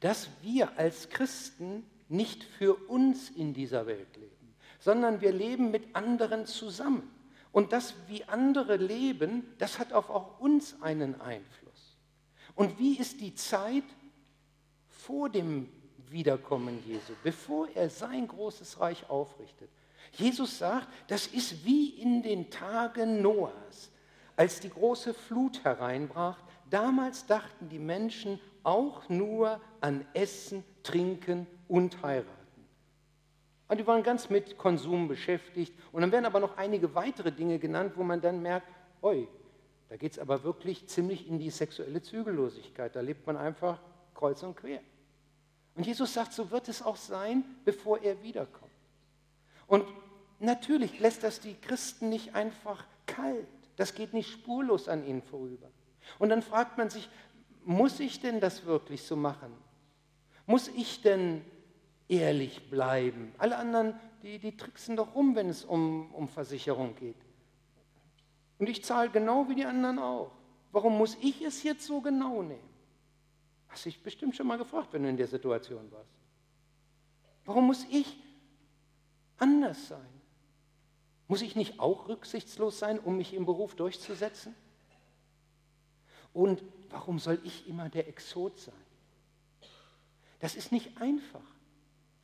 Dass 0.00 0.28
wir 0.42 0.76
als 0.78 1.08
Christen 1.08 1.84
nicht 2.08 2.42
für 2.42 2.74
uns 2.88 3.30
in 3.30 3.54
dieser 3.54 3.86
Welt 3.86 4.16
leben, 4.16 4.54
sondern 4.80 5.20
wir 5.20 5.32
leben 5.32 5.70
mit 5.70 5.94
anderen 5.94 6.46
zusammen. 6.46 7.08
Und 7.52 7.72
das, 7.72 7.94
wie 8.08 8.24
andere 8.24 8.76
leben, 8.76 9.44
das 9.58 9.78
hat 9.78 9.92
auch 9.92 10.10
auf 10.10 10.40
uns 10.40 10.80
einen 10.82 11.20
Einfluss. 11.20 11.96
Und 12.54 12.78
wie 12.78 12.98
ist 12.98 13.20
die 13.20 13.34
Zeit 13.34 13.84
vor 14.88 15.30
dem 15.30 15.68
Wiederkommen 16.08 16.82
Jesu, 16.86 17.12
bevor 17.22 17.68
er 17.74 17.90
sein 17.90 18.26
großes 18.26 18.80
Reich 18.80 19.08
aufrichtet? 19.08 19.70
Jesus 20.12 20.58
sagt, 20.58 20.88
das 21.08 21.26
ist 21.26 21.64
wie 21.64 21.90
in 21.90 22.22
den 22.22 22.50
Tagen 22.50 23.22
Noahs, 23.22 23.90
als 24.36 24.60
die 24.60 24.70
große 24.70 25.14
Flut 25.14 25.64
hereinbrach. 25.64 26.38
Damals 26.70 27.26
dachten 27.26 27.68
die 27.68 27.78
Menschen 27.78 28.40
auch 28.62 29.08
nur 29.08 29.60
an 29.80 30.04
Essen, 30.14 30.64
Trinken 30.82 31.46
und 31.68 32.02
Heiraten. 32.02 32.38
Und 33.68 33.78
die 33.78 33.86
waren 33.86 34.02
ganz 34.02 34.30
mit 34.30 34.56
Konsum 34.56 35.08
beschäftigt. 35.08 35.74
Und 35.92 36.00
dann 36.00 36.10
werden 36.10 36.24
aber 36.24 36.40
noch 36.40 36.56
einige 36.56 36.94
weitere 36.94 37.30
Dinge 37.30 37.58
genannt, 37.58 37.92
wo 37.96 38.02
man 38.02 38.20
dann 38.20 38.40
merkt, 38.40 38.66
oi, 39.02 39.28
da 39.88 39.96
geht 39.96 40.12
es 40.12 40.18
aber 40.18 40.42
wirklich 40.42 40.86
ziemlich 40.88 41.28
in 41.28 41.38
die 41.38 41.50
sexuelle 41.50 42.02
Zügellosigkeit. 42.02 42.94
Da 42.96 43.00
lebt 43.00 43.26
man 43.26 43.36
einfach 43.36 43.80
kreuz 44.14 44.42
und 44.42 44.56
quer. 44.56 44.80
Und 45.74 45.86
Jesus 45.86 46.12
sagt, 46.12 46.32
so 46.32 46.50
wird 46.50 46.68
es 46.68 46.82
auch 46.82 46.96
sein, 46.96 47.44
bevor 47.64 48.02
er 48.02 48.22
wiederkommt. 48.22 48.67
Und 49.68 49.84
natürlich 50.40 50.98
lässt 50.98 51.22
das 51.22 51.40
die 51.40 51.54
Christen 51.54 52.08
nicht 52.08 52.34
einfach 52.34 52.84
kalt. 53.06 53.46
Das 53.76 53.94
geht 53.94 54.12
nicht 54.12 54.32
spurlos 54.32 54.88
an 54.88 55.06
ihnen 55.06 55.22
vorüber. 55.22 55.70
Und 56.18 56.30
dann 56.30 56.42
fragt 56.42 56.78
man 56.78 56.90
sich, 56.90 57.08
muss 57.64 58.00
ich 58.00 58.20
denn 58.20 58.40
das 58.40 58.64
wirklich 58.64 59.02
so 59.02 59.14
machen? 59.14 59.52
Muss 60.46 60.68
ich 60.68 61.02
denn 61.02 61.44
ehrlich 62.08 62.70
bleiben? 62.70 63.32
Alle 63.38 63.56
anderen, 63.56 63.94
die, 64.22 64.38
die 64.38 64.56
tricksen 64.56 64.96
doch 64.96 65.14
rum, 65.14 65.36
wenn 65.36 65.50
es 65.50 65.64
um, 65.64 66.12
um 66.14 66.28
Versicherung 66.28 66.96
geht. 66.96 67.16
Und 68.58 68.68
ich 68.68 68.82
zahle 68.84 69.10
genau 69.10 69.48
wie 69.48 69.54
die 69.54 69.66
anderen 69.66 69.98
auch. 69.98 70.32
Warum 70.72 70.96
muss 70.96 71.16
ich 71.20 71.42
es 71.42 71.62
jetzt 71.62 71.86
so 71.86 72.00
genau 72.00 72.42
nehmen? 72.42 72.68
Hast 73.68 73.84
dich 73.84 74.02
bestimmt 74.02 74.34
schon 74.34 74.46
mal 74.46 74.58
gefragt, 74.58 74.88
wenn 74.92 75.02
du 75.02 75.10
in 75.10 75.16
der 75.16 75.26
Situation 75.26 75.92
warst. 75.92 76.10
Warum 77.44 77.66
muss 77.66 77.86
ich 77.90 78.16
anders 79.38 79.88
sein? 79.88 80.06
Muss 81.26 81.42
ich 81.42 81.56
nicht 81.56 81.80
auch 81.80 82.08
rücksichtslos 82.08 82.78
sein, 82.78 82.98
um 82.98 83.16
mich 83.16 83.34
im 83.34 83.44
Beruf 83.44 83.74
durchzusetzen? 83.74 84.54
Und 86.32 86.62
warum 86.90 87.18
soll 87.18 87.38
ich 87.44 87.68
immer 87.68 87.88
der 87.88 88.08
Exot 88.08 88.58
sein? 88.58 88.74
Das 90.40 90.54
ist 90.54 90.72
nicht 90.72 91.00
einfach, 91.00 91.42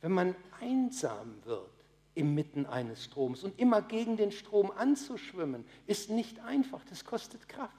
wenn 0.01 0.11
man 0.11 0.35
einsam 0.59 1.35
wird 1.43 1.69
inmitten 2.15 2.65
eines 2.65 3.03
Stroms 3.03 3.43
und 3.43 3.59
immer 3.59 3.81
gegen 3.81 4.17
den 4.17 4.31
Strom 4.31 4.71
anzuschwimmen, 4.71 5.65
ist 5.85 6.09
nicht 6.09 6.39
einfach, 6.39 6.83
das 6.89 7.03
kostet 7.03 7.47
Kraft. 7.49 7.75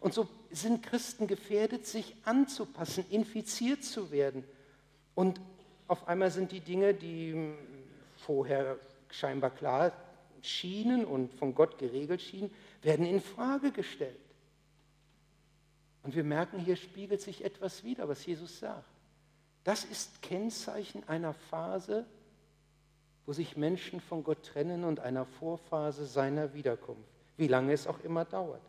Und 0.00 0.12
so 0.12 0.28
sind 0.50 0.82
Christen 0.82 1.26
gefährdet, 1.26 1.86
sich 1.86 2.14
anzupassen, 2.24 3.06
infiziert 3.08 3.82
zu 3.82 4.10
werden 4.10 4.44
und 5.14 5.40
auf 5.88 6.08
einmal 6.08 6.30
sind 6.30 6.52
die 6.52 6.60
Dinge, 6.60 6.94
die 6.94 7.54
vorher 8.26 8.78
scheinbar 9.10 9.50
klar 9.50 9.92
schienen 10.42 11.04
und 11.04 11.32
von 11.32 11.54
Gott 11.54 11.78
geregelt 11.78 12.20
schienen, 12.20 12.50
werden 12.82 13.06
in 13.06 13.20
Frage 13.20 13.72
gestellt. 13.72 14.20
Und 16.02 16.14
wir 16.14 16.24
merken, 16.24 16.58
hier 16.58 16.76
spiegelt 16.76 17.22
sich 17.22 17.44
etwas 17.44 17.82
wider, 17.82 18.08
was 18.08 18.26
Jesus 18.26 18.60
sagt. 18.60 18.84
Das 19.64 19.84
ist 19.84 20.20
Kennzeichen 20.20 21.08
einer 21.08 21.32
Phase, 21.32 22.04
wo 23.24 23.32
sich 23.32 23.56
Menschen 23.56 24.00
von 24.00 24.22
Gott 24.22 24.44
trennen 24.44 24.84
und 24.84 25.00
einer 25.00 25.24
Vorphase 25.24 26.04
seiner 26.04 26.52
Wiederkunft, 26.52 27.08
wie 27.38 27.48
lange 27.48 27.72
es 27.72 27.86
auch 27.86 28.00
immer 28.00 28.26
dauert. 28.26 28.60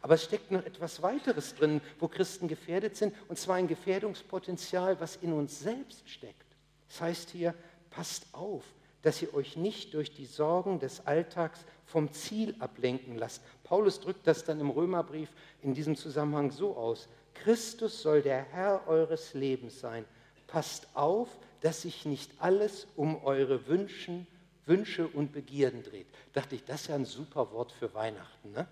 Aber 0.00 0.14
es 0.14 0.22
steckt 0.22 0.52
noch 0.52 0.64
etwas 0.64 1.02
weiteres 1.02 1.56
drin, 1.56 1.80
wo 1.98 2.06
Christen 2.06 2.46
gefährdet 2.46 2.96
sind, 2.96 3.14
und 3.28 3.38
zwar 3.38 3.56
ein 3.56 3.66
Gefährdungspotenzial, 3.66 5.00
was 5.00 5.16
in 5.16 5.32
uns 5.32 5.58
selbst 5.58 6.08
steckt. 6.08 6.46
Das 6.86 7.00
heißt 7.00 7.30
hier, 7.30 7.54
passt 7.90 8.26
auf, 8.32 8.62
dass 9.02 9.22
ihr 9.22 9.32
euch 9.34 9.56
nicht 9.56 9.94
durch 9.94 10.12
die 10.12 10.26
Sorgen 10.26 10.78
des 10.78 11.06
Alltags 11.06 11.60
vom 11.86 12.12
Ziel 12.12 12.54
ablenken 12.58 13.16
lasst. 13.16 13.42
Paulus 13.64 14.00
drückt 14.00 14.26
das 14.26 14.44
dann 14.44 14.60
im 14.60 14.70
Römerbrief 14.70 15.30
in 15.62 15.74
diesem 15.74 15.96
Zusammenhang 15.96 16.50
so 16.50 16.76
aus. 16.76 17.08
Christus 17.34 18.02
soll 18.02 18.22
der 18.22 18.42
Herr 18.42 18.86
eures 18.86 19.34
Lebens 19.34 19.80
sein. 19.80 20.04
Passt 20.46 20.88
auf, 20.94 21.28
dass 21.60 21.82
sich 21.82 22.04
nicht 22.04 22.32
alles 22.38 22.86
um 22.96 23.22
eure 23.24 23.66
Wünschen, 23.66 24.26
Wünsche 24.66 25.08
und 25.08 25.32
Begierden 25.32 25.82
dreht. 25.82 26.06
Dachte 26.32 26.54
ich, 26.54 26.64
das 26.64 26.82
ist 26.82 26.86
ja 26.88 26.94
ein 26.94 27.04
super 27.04 27.50
Wort 27.52 27.72
für 27.72 27.92
Weihnachten. 27.94 28.52
Ne? 28.52 28.66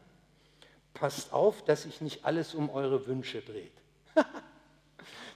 Passt 0.94 1.32
auf, 1.32 1.64
dass 1.64 1.84
sich 1.84 2.00
nicht 2.00 2.24
alles 2.24 2.54
um 2.54 2.70
eure 2.70 3.06
Wünsche 3.06 3.40
dreht. 3.40 3.72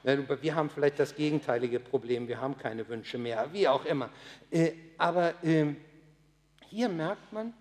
Wir 0.03 0.55
haben 0.55 0.69
vielleicht 0.69 0.99
das 0.99 1.15
gegenteilige 1.15 1.79
Problem, 1.79 2.27
wir 2.27 2.41
haben 2.41 2.59
keine 2.59 2.89
Wünsche 2.89 3.19
mehr, 3.19 3.53
wie 3.53 3.69
auch 3.69 3.85
immer. 3.85 4.11
Äh, 4.51 4.73
aber 4.99 5.35
ähm, 5.45 5.77
hier 6.69 6.89
merkt 6.89 7.33
man, 7.33 7.55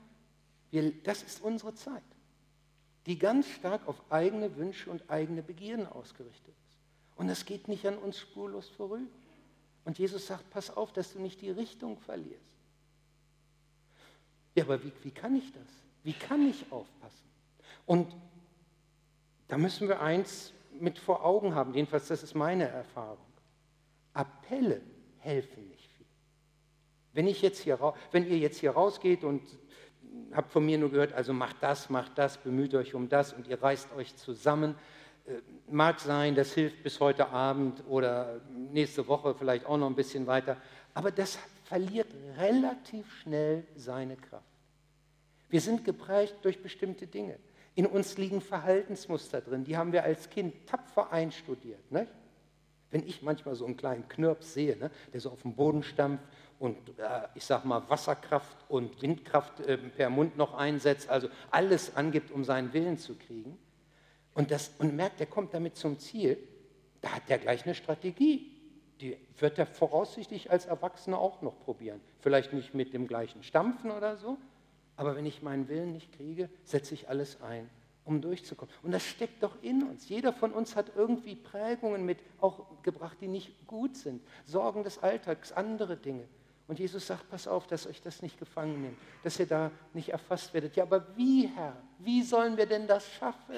das 1.03 1.21
ist 1.21 1.41
unsere 1.41 1.75
Zeit, 1.75 2.01
die 3.05 3.19
ganz 3.19 3.47
stark 3.47 3.87
auf 3.87 4.01
eigene 4.09 4.55
Wünsche 4.55 4.89
und 4.89 5.09
eigene 5.09 5.43
Begierden 5.43 5.85
ausgerichtet 5.85 6.55
ist. 6.67 6.77
Und 7.15 7.27
das 7.27 7.45
geht 7.45 7.67
nicht 7.67 7.85
an 7.85 7.97
uns 7.97 8.17
spurlos 8.17 8.69
vorüber. 8.69 9.11
Und 9.83 9.99
Jesus 9.99 10.27
sagt, 10.27 10.49
pass 10.49 10.75
auf, 10.75 10.93
dass 10.93 11.13
du 11.13 11.19
nicht 11.19 11.41
die 11.41 11.49
Richtung 11.49 11.99
verlierst. 11.99 12.41
Ja, 14.55 14.63
aber 14.63 14.83
wie, 14.83 14.91
wie 15.03 15.11
kann 15.11 15.35
ich 15.35 15.51
das? 15.51 15.67
Wie 16.03 16.13
kann 16.13 16.47
ich 16.47 16.71
aufpassen? 16.71 17.29
Und 17.85 18.15
da 19.47 19.57
müssen 19.57 19.87
wir 19.87 20.01
eins 20.01 20.53
mit 20.79 20.99
vor 20.99 21.25
Augen 21.25 21.55
haben, 21.55 21.73
jedenfalls 21.73 22.07
das 22.07 22.23
ist 22.23 22.35
meine 22.35 22.67
Erfahrung. 22.67 23.25
Appelle 24.13 24.81
helfen 25.19 25.67
nicht 25.69 25.89
viel. 25.97 26.05
Wenn, 27.13 27.27
ich 27.27 27.41
jetzt 27.41 27.59
hier, 27.59 27.79
wenn 28.11 28.27
ihr 28.27 28.37
jetzt 28.37 28.59
hier 28.59 28.71
rausgeht 28.71 29.23
und 29.23 29.41
habt 30.33 30.51
von 30.51 30.65
mir 30.65 30.77
nur 30.77 30.91
gehört, 30.91 31.13
also 31.13 31.33
macht 31.33 31.57
das, 31.61 31.89
macht 31.89 32.17
das, 32.17 32.37
bemüht 32.37 32.73
euch 32.73 32.93
um 32.93 33.09
das 33.09 33.33
und 33.33 33.47
ihr 33.47 33.61
reißt 33.61 33.93
euch 33.93 34.15
zusammen, 34.15 34.75
äh, 35.25 35.33
mag 35.69 35.99
sein, 35.99 36.35
das 36.35 36.53
hilft 36.53 36.83
bis 36.83 36.99
heute 36.99 37.29
Abend 37.29 37.83
oder 37.87 38.41
nächste 38.49 39.07
Woche 39.07 39.35
vielleicht 39.35 39.65
auch 39.65 39.77
noch 39.77 39.87
ein 39.87 39.95
bisschen 39.95 40.27
weiter, 40.27 40.57
aber 40.93 41.11
das 41.11 41.37
verliert 41.65 42.07
relativ 42.37 43.09
schnell 43.21 43.65
seine 43.75 44.17
Kraft. 44.17 44.45
Wir 45.49 45.61
sind 45.61 45.85
geprägt 45.85 46.35
durch 46.41 46.61
bestimmte 46.61 47.07
Dinge. 47.07 47.37
In 47.75 47.85
uns 47.85 48.17
liegen 48.17 48.41
Verhaltensmuster 48.41 49.41
drin, 49.41 49.63
die 49.63 49.77
haben 49.77 49.93
wir 49.93 50.03
als 50.03 50.29
Kind 50.29 50.67
tapfer 50.67 51.11
einstudiert. 51.11 51.91
Ne? 51.91 52.07
Wenn 52.89 53.07
ich 53.07 53.21
manchmal 53.21 53.55
so 53.55 53.65
einen 53.65 53.77
kleinen 53.77 54.07
Knirps 54.09 54.53
sehe, 54.53 54.77
ne, 54.77 54.91
der 55.13 55.21
so 55.21 55.29
auf 55.29 55.41
dem 55.43 55.55
Boden 55.55 55.81
stampft 55.81 56.25
und 56.59 56.77
äh, 56.99 57.27
ich 57.35 57.45
sag 57.45 57.63
mal 57.63 57.89
Wasserkraft 57.89 58.57
und 58.67 59.01
Windkraft 59.01 59.61
äh, 59.61 59.77
per 59.77 60.09
Mund 60.09 60.35
noch 60.35 60.53
einsetzt, 60.53 61.09
also 61.09 61.29
alles 61.49 61.95
angibt, 61.95 62.31
um 62.31 62.43
seinen 62.43 62.73
Willen 62.73 62.97
zu 62.97 63.15
kriegen, 63.15 63.57
und, 64.33 64.51
das, 64.51 64.71
und 64.79 64.95
merkt, 64.95 65.19
er 65.19 65.25
kommt 65.25 65.53
damit 65.53 65.75
zum 65.75 65.99
Ziel, 65.99 66.37
da 67.01 67.15
hat 67.15 67.23
er 67.27 67.37
gleich 67.37 67.65
eine 67.65 67.75
Strategie. 67.75 68.51
Die 69.01 69.17
wird 69.37 69.57
er 69.57 69.65
voraussichtlich 69.65 70.51
als 70.51 70.67
Erwachsener 70.67 71.17
auch 71.17 71.41
noch 71.41 71.59
probieren. 71.59 71.99
Vielleicht 72.19 72.53
nicht 72.53 72.73
mit 72.73 72.93
dem 72.93 73.07
gleichen 73.07 73.43
Stampfen 73.43 73.91
oder 73.91 74.17
so, 74.17 74.37
aber 74.95 75.15
wenn 75.15 75.25
ich 75.25 75.41
meinen 75.41 75.67
Willen 75.67 75.93
nicht 75.93 76.11
kriege, 76.13 76.49
setze 76.63 76.93
ich 76.93 77.09
alles 77.09 77.41
ein, 77.41 77.69
um 78.05 78.21
durchzukommen. 78.21 78.73
Und 78.83 78.91
das 78.91 79.05
steckt 79.05 79.41
doch 79.43 79.61
in 79.61 79.83
uns. 79.83 80.09
Jeder 80.09 80.33
von 80.33 80.51
uns 80.51 80.75
hat 80.75 80.91
irgendwie 80.95 81.35
Prägungen 81.35 82.05
mit 82.05 82.19
auch 82.39 82.65
gebracht, 82.83 83.17
die 83.21 83.27
nicht 83.27 83.67
gut 83.67 83.95
sind. 83.95 84.21
Sorgen 84.45 84.83
des 84.83 84.99
Alltags, 84.99 85.51
andere 85.51 85.97
Dinge. 85.97 86.27
Und 86.67 86.79
Jesus 86.79 87.07
sagt, 87.07 87.29
pass 87.29 87.47
auf, 87.47 87.67
dass 87.67 87.85
euch 87.85 88.01
das 88.01 88.21
nicht 88.21 88.39
gefangen 88.39 88.81
nimmt, 88.81 88.97
dass 89.23 89.39
ihr 89.39 89.45
da 89.45 89.71
nicht 89.93 90.09
erfasst 90.09 90.53
werdet. 90.53 90.75
Ja, 90.75 90.83
aber 90.83 91.05
wie, 91.17 91.47
Herr? 91.47 91.75
Wie 91.99 92.23
sollen 92.23 92.55
wir 92.55 92.65
denn 92.65 92.87
das 92.87 93.09
schaffen? 93.11 93.57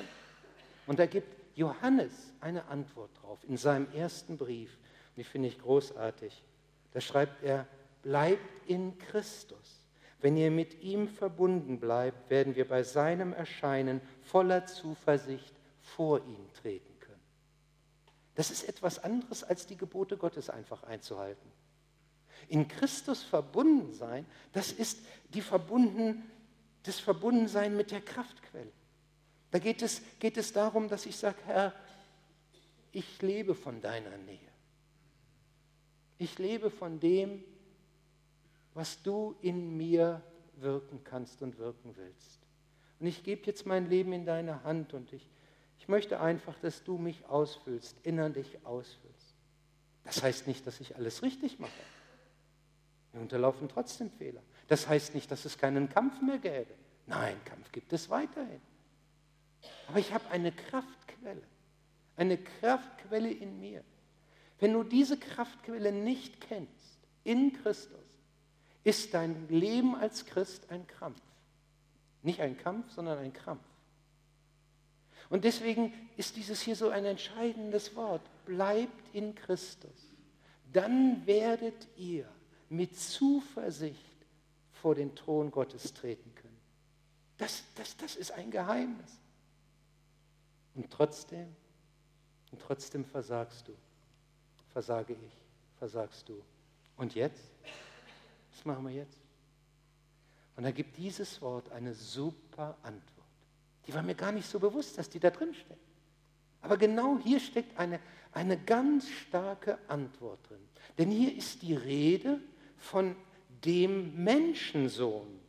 Und 0.88 0.98
da 0.98 1.06
gibt 1.06 1.28
Johannes 1.56 2.34
eine 2.42 2.66
Antwort 2.66 3.12
drauf 3.22 3.40
in 3.48 3.58
seinem 3.58 3.88
ersten 3.94 4.38
Brief. 4.38 4.78
Die 5.16 5.24
finde 5.24 5.50
ich 5.50 5.60
großartig. 5.60 6.44
Da 6.92 7.02
schreibt 7.02 7.44
er, 7.44 7.68
bleibt 8.02 8.68
in 8.68 8.98
Christus. 8.98 9.83
Wenn 10.24 10.38
ihr 10.38 10.52
mit 10.52 10.82
ihm 10.82 11.10
verbunden 11.10 11.82
bleibt, 11.82 12.30
werden 12.30 12.56
wir 12.56 12.66
bei 12.66 12.84
seinem 12.84 13.34
Erscheinen 13.34 14.00
voller 14.22 14.66
Zuversicht 14.66 15.54
vor 15.82 16.26
ihn 16.26 16.48
treten 16.54 16.98
können. 17.02 17.20
Das 18.34 18.50
ist 18.50 18.64
etwas 18.64 19.00
anderes, 19.00 19.44
als 19.44 19.68
die 19.68 19.76
Gebote 19.76 20.16
Gottes 20.16 20.50
einfach 20.50 20.84
einzuhalten. 20.84 21.52
In 22.48 22.70
Christus 22.70 23.22
verbunden 23.22 23.92
sein, 23.94 24.26
das 24.54 24.72
ist 24.72 25.00
die 25.34 25.42
verbunden, 25.42 26.24
das 26.84 27.02
Verbundensein 27.02 27.76
mit 27.76 27.92
der 27.92 28.00
Kraftquelle. 28.00 28.72
Da 29.52 29.60
geht 29.60 29.82
es, 29.82 30.02
geht 30.20 30.38
es 30.38 30.54
darum, 30.54 30.88
dass 30.88 31.06
ich 31.06 31.18
sage, 31.18 31.40
Herr, 31.48 31.74
ich 32.94 33.22
lebe 33.22 33.56
von 33.56 33.82
deiner 33.82 34.18
Nähe. 34.20 34.40
Ich 36.18 36.40
lebe 36.40 36.72
von 36.72 37.02
dem, 37.02 37.44
was 38.74 39.02
du 39.02 39.36
in 39.42 39.78
mir 39.78 40.22
wirken 40.56 41.04
kannst 41.04 41.42
und 41.42 41.58
wirken 41.58 41.96
willst. 41.96 42.40
Und 43.00 43.08
ich 43.08 43.24
gebe 43.24 43.46
jetzt 43.46 43.66
mein 43.66 43.90
Leben 43.90 44.14
in 44.14 44.26
deine 44.26 44.64
Hand 44.64 44.94
und 44.94 45.12
ich, 45.14 45.30
ich 45.80 45.88
möchte 45.88 46.20
einfach, 46.20 46.58
dass 46.60 46.84
du 46.84 46.98
mich 46.98 47.26
ausfüllst, 47.26 47.98
innerlich 48.04 48.66
ausfüllst. 48.66 49.36
Das 50.04 50.22
heißt 50.24 50.48
nicht, 50.48 50.66
dass 50.68 50.80
ich 50.80 50.96
alles 50.96 51.22
richtig 51.24 51.60
mache. 51.60 51.72
Wir 53.12 53.22
unterlaufen 53.22 53.70
trotzdem 53.70 54.10
Fehler. 54.10 54.42
Das 54.68 54.88
heißt 54.88 55.14
nicht, 55.16 55.30
dass 55.32 55.46
es 55.46 55.58
keinen 55.58 55.90
Kampf 55.90 56.22
mehr 56.22 56.40
gäbe. 56.40 56.74
Nein, 57.06 57.38
Kampf 57.46 57.72
gibt 57.72 57.94
es 57.94 58.10
weiterhin. 58.10 58.62
Aber 59.88 60.00
ich 60.00 60.14
habe 60.14 60.30
eine 60.30 60.52
Kraftquelle, 60.52 61.44
eine 62.16 62.38
Kraftquelle 62.38 63.32
in 63.32 63.60
mir. 63.60 63.84
Wenn 64.60 64.74
du 64.74 64.84
diese 64.84 65.18
Kraftquelle 65.18 65.92
nicht 65.92 66.42
kennst, 66.42 67.00
in 67.24 67.54
Christus, 67.54 68.13
ist 68.84 69.14
dein 69.14 69.48
Leben 69.50 69.96
als 69.96 70.26
Christ 70.26 70.70
ein 70.70 70.86
Krampf. 70.88 71.22
Nicht 72.22 72.42
ein 72.42 72.58
Kampf, 72.58 72.92
sondern 72.92 73.18
ein 73.20 73.34
Krampf. 73.34 73.64
Und 75.30 75.46
deswegen 75.46 75.94
ist 76.18 76.36
dieses 76.36 76.62
hier 76.62 76.76
so 76.76 76.90
ein 76.90 77.06
entscheidendes 77.06 77.96
Wort. 77.96 78.22
Bleibt 78.46 79.14
in 79.16 79.36
Christus. 79.36 80.14
Dann 80.72 81.26
werdet 81.26 81.88
ihr 81.98 82.28
mit 82.70 82.98
Zuversicht 82.98 84.00
vor 84.72 84.96
den 84.96 85.16
Thron 85.16 85.52
Gottes 85.52 85.94
treten 85.94 86.34
können. 86.36 86.60
Das, 87.38 87.64
das, 87.76 87.96
das 87.98 88.16
ist 88.16 88.32
ein 88.32 88.52
Geheimnis. 88.52 89.20
Und 90.76 90.90
trotzdem, 90.92 91.56
und 92.52 92.62
trotzdem 92.62 93.06
versagst 93.06 93.68
du. 93.68 93.74
Versage 94.72 95.14
ich, 95.14 95.34
versagst 95.78 96.28
du. 96.28 96.42
Und 96.98 97.16
jetzt? 97.16 97.52
Was 98.54 98.66
machen 98.66 98.86
wir 98.86 98.94
jetzt? 98.94 99.20
Und 100.56 100.64
da 100.64 100.72
gibt 100.72 100.98
dieses 100.98 101.42
Wort 101.42 101.72
eine 101.72 101.94
super 101.94 102.78
Antwort. 102.84 103.04
Die 103.88 103.94
war 103.94 104.04
mir 104.04 104.16
gar 104.16 104.32
nicht 104.32 104.48
so 104.48 104.60
bewusst, 104.60 104.98
dass 104.98 105.10
die 105.10 105.20
da 105.20 105.30
drin 105.30 105.54
steckt. 105.54 105.80
Aber 106.62 106.78
genau 106.78 107.20
hier 107.22 107.40
steckt 107.40 107.78
eine, 107.78 108.00
eine 108.32 108.58
ganz 108.58 109.10
starke 109.10 109.78
Antwort 109.88 110.40
drin. 110.50 110.62
Denn 110.98 111.12
hier 111.12 111.36
ist 111.36 111.62
die 111.62 111.74
Rede 111.74 112.40
von 112.78 113.16
dem 113.66 114.24
Menschensohn, 114.24 115.40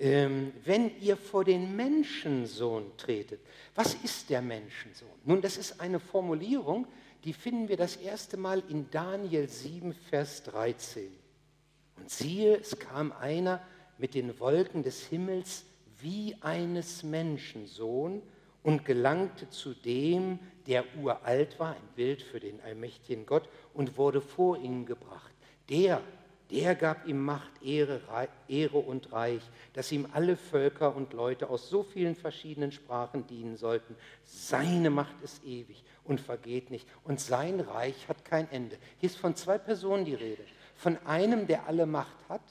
ähm, 0.00 0.52
wenn 0.64 0.98
ihr 1.00 1.16
vor 1.16 1.44
den 1.44 1.76
Menschensohn 1.76 2.96
tretet. 2.96 3.40
Was 3.74 3.94
ist 3.94 4.30
der 4.30 4.42
Menschensohn? 4.42 5.08
Nun, 5.24 5.40
das 5.40 5.56
ist 5.56 5.80
eine 5.80 6.00
Formulierung, 6.00 6.86
die 7.22 7.32
finden 7.32 7.68
wir 7.68 7.76
das 7.76 7.96
erste 7.96 8.36
Mal 8.36 8.62
in 8.68 8.90
Daniel 8.90 9.48
7, 9.48 9.94
Vers 9.94 10.42
13. 10.44 11.23
Und 11.96 12.10
siehe, 12.10 12.56
es 12.56 12.78
kam 12.78 13.12
einer 13.12 13.60
mit 13.98 14.14
den 14.14 14.38
Wolken 14.40 14.82
des 14.82 15.06
Himmels 15.06 15.64
wie 16.00 16.36
eines 16.40 17.02
Menschensohn 17.02 18.22
und 18.62 18.84
gelangte 18.84 19.48
zu 19.50 19.74
dem, 19.74 20.38
der 20.66 20.84
uralt 20.96 21.58
war, 21.58 21.74
ein 21.74 21.88
Bild 21.94 22.22
für 22.22 22.40
den 22.40 22.60
allmächtigen 22.62 23.26
Gott, 23.26 23.48
und 23.74 23.96
wurde 23.98 24.20
vor 24.20 24.58
ihn 24.58 24.86
gebracht. 24.86 25.32
Der, 25.68 26.00
der 26.50 26.74
gab 26.74 27.06
ihm 27.06 27.22
Macht, 27.22 27.50
Ehre, 27.62 28.00
Ehre 28.48 28.78
und 28.78 29.12
Reich, 29.12 29.42
dass 29.74 29.92
ihm 29.92 30.08
alle 30.12 30.36
Völker 30.36 30.94
und 30.96 31.12
Leute 31.12 31.48
aus 31.48 31.68
so 31.68 31.82
vielen 31.82 32.16
verschiedenen 32.16 32.72
Sprachen 32.72 33.26
dienen 33.26 33.56
sollten. 33.56 33.96
Seine 34.24 34.90
Macht 34.90 35.20
ist 35.22 35.44
ewig 35.44 35.84
und 36.04 36.20
vergeht 36.20 36.70
nicht, 36.70 36.86
und 37.04 37.20
sein 37.20 37.60
Reich 37.60 38.08
hat 38.08 38.24
kein 38.24 38.50
Ende. 38.50 38.76
Hier 38.98 39.08
ist 39.08 39.16
von 39.16 39.36
zwei 39.36 39.58
Personen 39.58 40.04
die 40.04 40.14
Rede. 40.14 40.44
Von 40.74 40.98
einem, 41.06 41.46
der 41.46 41.66
alle 41.66 41.86
Macht 41.86 42.28
hat, 42.28 42.42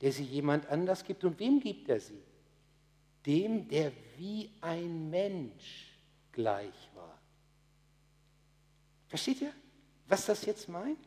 der 0.00 0.12
sie 0.12 0.24
jemand 0.24 0.66
anders 0.66 1.04
gibt. 1.04 1.24
Und 1.24 1.38
wem 1.38 1.60
gibt 1.60 1.88
er 1.88 2.00
sie? 2.00 2.22
Dem, 3.26 3.68
der 3.68 3.92
wie 4.16 4.50
ein 4.60 5.10
Mensch 5.10 5.98
gleich 6.32 6.88
war. 6.94 7.18
Versteht 9.08 9.40
ihr, 9.40 9.52
was 10.06 10.26
das 10.26 10.44
jetzt 10.44 10.68
meint? 10.68 10.98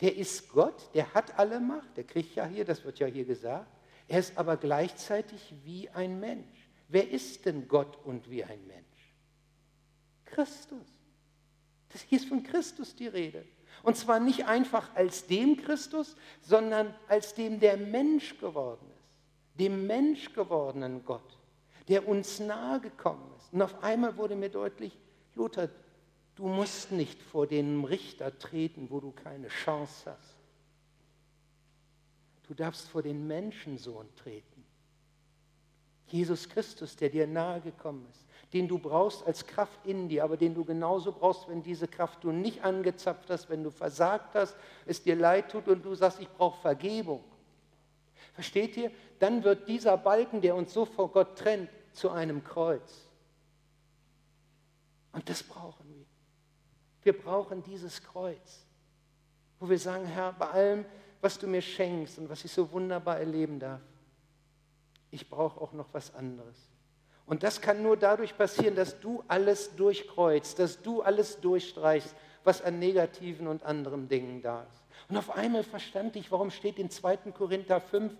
Der 0.00 0.16
ist 0.16 0.48
Gott, 0.50 0.94
der 0.94 1.12
hat 1.12 1.38
alle 1.38 1.60
Macht, 1.60 1.96
der 1.96 2.04
kriegt 2.04 2.34
ja 2.34 2.46
hier, 2.46 2.64
das 2.64 2.84
wird 2.84 2.98
ja 2.98 3.06
hier 3.06 3.24
gesagt. 3.24 3.70
Er 4.06 4.20
ist 4.20 4.38
aber 4.38 4.56
gleichzeitig 4.56 5.54
wie 5.64 5.88
ein 5.90 6.18
Mensch. 6.20 6.70
Wer 6.88 7.10
ist 7.10 7.44
denn 7.44 7.68
Gott 7.68 7.96
und 8.04 8.30
wie 8.30 8.42
ein 8.42 8.66
Mensch? 8.66 8.84
Christus. 10.24 10.86
Das, 11.90 12.02
hier 12.02 12.18
ist 12.18 12.28
von 12.28 12.42
Christus 12.42 12.94
die 12.94 13.08
Rede. 13.08 13.44
Und 13.82 13.96
zwar 13.96 14.20
nicht 14.20 14.46
einfach 14.46 14.94
als 14.94 15.26
dem 15.26 15.56
Christus, 15.56 16.16
sondern 16.40 16.94
als 17.08 17.34
dem, 17.34 17.60
der 17.60 17.76
Mensch 17.76 18.38
geworden 18.38 18.86
ist. 18.90 19.58
Dem 19.58 19.86
Mensch 19.86 20.32
gewordenen 20.32 21.04
Gott, 21.04 21.38
der 21.88 22.06
uns 22.06 22.38
nahe 22.40 22.80
gekommen 22.80 23.30
ist. 23.38 23.52
Und 23.52 23.62
auf 23.62 23.82
einmal 23.82 24.16
wurde 24.16 24.36
mir 24.36 24.50
deutlich, 24.50 24.96
Luther, 25.34 25.68
du 26.36 26.46
musst 26.48 26.92
nicht 26.92 27.20
vor 27.22 27.46
den 27.46 27.84
Richter 27.84 28.38
treten, 28.38 28.88
wo 28.90 29.00
du 29.00 29.10
keine 29.10 29.48
Chance 29.48 30.10
hast. 30.10 30.36
Du 32.46 32.54
darfst 32.54 32.88
vor 32.88 33.02
den 33.02 33.26
Menschensohn 33.26 34.08
treten. 34.16 34.64
Jesus 36.06 36.48
Christus, 36.48 36.96
der 36.96 37.10
dir 37.10 37.26
nahe 37.26 37.60
gekommen 37.60 38.06
ist, 38.10 38.24
den 38.52 38.66
du 38.66 38.78
brauchst 38.78 39.26
als 39.26 39.46
Kraft 39.46 39.78
in 39.84 40.08
dir, 40.08 40.24
aber 40.24 40.36
den 40.36 40.54
du 40.54 40.64
genauso 40.64 41.12
brauchst, 41.12 41.48
wenn 41.48 41.62
diese 41.62 41.86
Kraft 41.86 42.24
du 42.24 42.32
nicht 42.32 42.64
angezapft 42.64 43.28
hast, 43.28 43.50
wenn 43.50 43.62
du 43.62 43.70
versagt 43.70 44.34
hast, 44.34 44.56
es 44.86 45.02
dir 45.02 45.16
leid 45.16 45.50
tut 45.50 45.68
und 45.68 45.84
du 45.84 45.94
sagst, 45.94 46.20
ich 46.20 46.28
brauche 46.28 46.60
Vergebung. 46.60 47.22
Versteht 48.32 48.76
ihr? 48.76 48.90
Dann 49.18 49.44
wird 49.44 49.68
dieser 49.68 49.96
Balken, 49.96 50.40
der 50.40 50.54
uns 50.54 50.72
so 50.72 50.84
vor 50.84 51.10
Gott 51.10 51.36
trennt, 51.36 51.68
zu 51.92 52.10
einem 52.10 52.42
Kreuz. 52.44 53.06
Und 55.12 55.28
das 55.28 55.42
brauchen 55.42 55.88
wir. 55.88 56.04
Wir 57.02 57.18
brauchen 57.18 57.62
dieses 57.62 58.02
Kreuz, 58.02 58.64
wo 59.58 59.68
wir 59.68 59.78
sagen, 59.78 60.06
Herr, 60.06 60.32
bei 60.32 60.48
allem, 60.48 60.84
was 61.20 61.38
du 61.38 61.46
mir 61.46 61.62
schenkst 61.62 62.18
und 62.18 62.28
was 62.28 62.44
ich 62.44 62.52
so 62.52 62.70
wunderbar 62.70 63.18
erleben 63.18 63.58
darf, 63.58 63.80
ich 65.10 65.28
brauche 65.28 65.60
auch 65.60 65.72
noch 65.72 65.88
was 65.92 66.14
anderes. 66.14 66.67
Und 67.28 67.42
das 67.42 67.60
kann 67.60 67.82
nur 67.82 67.98
dadurch 67.98 68.36
passieren, 68.36 68.74
dass 68.74 69.00
du 69.00 69.22
alles 69.28 69.76
durchkreuzt, 69.76 70.58
dass 70.58 70.80
du 70.80 71.02
alles 71.02 71.40
durchstreichst, 71.40 72.16
was 72.42 72.62
an 72.62 72.78
negativen 72.78 73.46
und 73.46 73.62
anderen 73.64 74.08
Dingen 74.08 74.40
da 74.40 74.62
ist. 74.62 74.82
Und 75.10 75.16
auf 75.18 75.36
einmal 75.36 75.62
verstand 75.62 76.16
ich, 76.16 76.32
warum 76.32 76.50
steht 76.50 76.78
in 76.78 76.90
2. 76.90 77.18
Korinther 77.32 77.82
5, 77.82 78.16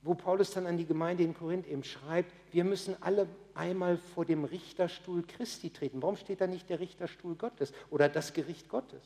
wo 0.00 0.14
Paulus 0.14 0.52
dann 0.52 0.66
an 0.66 0.78
die 0.78 0.86
Gemeinde 0.86 1.22
in 1.22 1.34
Korinth 1.34 1.66
eben 1.66 1.84
schreibt, 1.84 2.32
wir 2.50 2.64
müssen 2.64 2.96
alle 3.02 3.28
einmal 3.54 3.98
vor 3.98 4.24
dem 4.24 4.44
Richterstuhl 4.44 5.22
Christi 5.26 5.68
treten. 5.68 6.02
Warum 6.02 6.16
steht 6.16 6.40
da 6.40 6.46
nicht 6.46 6.70
der 6.70 6.80
Richterstuhl 6.80 7.34
Gottes 7.34 7.74
oder 7.90 8.08
das 8.08 8.32
Gericht 8.32 8.70
Gottes? 8.70 9.02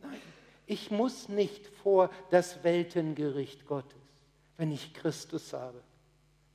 Nein, 0.00 0.18
ich 0.66 0.90
muss 0.90 1.28
nicht 1.28 1.68
vor 1.84 2.10
das 2.30 2.64
Weltengericht 2.64 3.64
Gottes, 3.64 4.02
wenn 4.56 4.72
ich 4.72 4.92
Christus 4.92 5.52
habe 5.52 5.80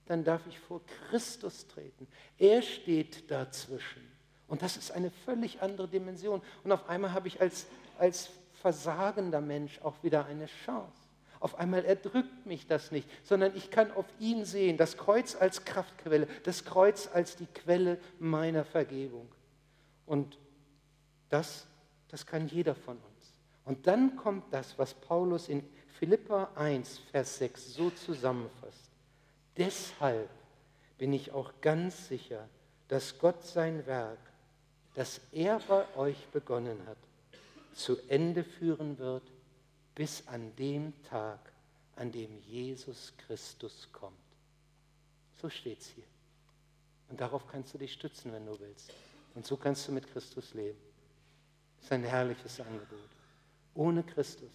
dann 0.08 0.24
darf 0.24 0.41
ich 0.48 0.60
vor 0.60 0.82
Christus 1.10 1.67
treten. 1.67 2.08
Er 2.38 2.62
steht 2.62 3.30
dazwischen. 3.30 4.02
Und 4.48 4.62
das 4.62 4.78
ist 4.78 4.91
eine 4.91 5.12
völlig 5.12 5.62
andere 5.62 5.88
Dimension. 5.88 6.41
Und 6.63 6.72
auf 6.72 6.88
einmal 6.89 7.13
habe 7.13 7.28
ich 7.28 7.41
als, 7.41 7.67
als 8.00 8.30
versagender 8.62 9.41
Mensch 9.41 9.80
auch 9.82 10.02
wieder 10.04 10.26
eine 10.26 10.48
Chance. 10.65 11.08
Auf 11.39 11.60
einmal 11.60 11.86
erdrückt 11.86 12.46
mich 12.46 12.65
das 12.65 12.91
nicht, 12.91 13.08
sondern 13.24 13.56
ich 13.56 13.70
kann 13.70 13.91
auf 13.91 14.06
ihn 14.20 14.43
sehen, 14.43 14.78
das 14.78 14.98
Kreuz 14.98 15.36
als 15.36 15.65
Kraftquelle, 15.65 16.28
das 16.43 16.65
Kreuz 16.65 17.10
als 17.13 17.36
die 17.36 17.46
Quelle 17.46 18.00
meiner 18.20 18.65
Vergebung. 18.65 19.28
Und 20.06 20.39
das, 21.30 21.67
das 22.08 22.26
kann 22.26 22.48
jeder 22.48 22.74
von 22.74 22.98
uns. 22.98 23.34
Und 23.65 23.86
dann 23.86 24.15
kommt 24.15 24.52
das, 24.52 24.80
was 24.80 24.93
Paulus 24.93 25.50
in 25.50 25.63
Philippa 26.00 26.50
1, 26.56 27.00
Vers 27.12 27.38
6 27.38 27.74
so 27.74 27.89
zusammenfasst. 27.89 28.87
Deshalb 29.58 30.30
bin 30.98 31.13
ich 31.13 31.32
auch 31.32 31.52
ganz 31.62 32.08
sicher, 32.08 32.48
dass 32.88 33.17
Gott 33.17 33.43
sein 33.43 33.86
Werk, 33.86 34.20
das 34.93 35.20
er 35.32 35.60
bei 35.60 35.86
euch 35.96 36.28
begonnen 36.28 36.80
hat, 36.88 36.98
zu 37.74 37.98
Ende 38.08 38.43
führen 38.43 38.98
wird, 38.98 39.24
bis 39.96 40.28
an 40.28 40.56
dem 40.56 40.93
Tag, 41.04 41.39
an 41.96 42.12
dem 42.12 42.39
Jesus 42.43 43.13
Christus 43.17 43.88
kommt. 43.91 44.15
So 45.41 45.50
steht 45.50 45.82
es 45.82 45.88
hier. 45.88 46.04
Und 47.10 47.22
darauf 47.22 47.48
kannst 47.48 47.74
du 47.74 47.78
dich 47.78 47.93
stützen, 47.93 48.32
wenn 48.34 48.46
du 48.46 48.60
willst. 48.60 48.91
Und 49.36 49.46
so 49.46 49.58
kannst 49.58 49.88
du 49.88 49.91
mit 49.91 50.12
Christus 50.12 50.54
leben. 50.54 50.80
Das 51.78 51.86
ist 51.86 51.91
ein 51.91 52.04
herrliches 52.04 52.60
Angebot. 52.60 53.10
Ohne 53.76 54.04
Christus, 54.04 54.52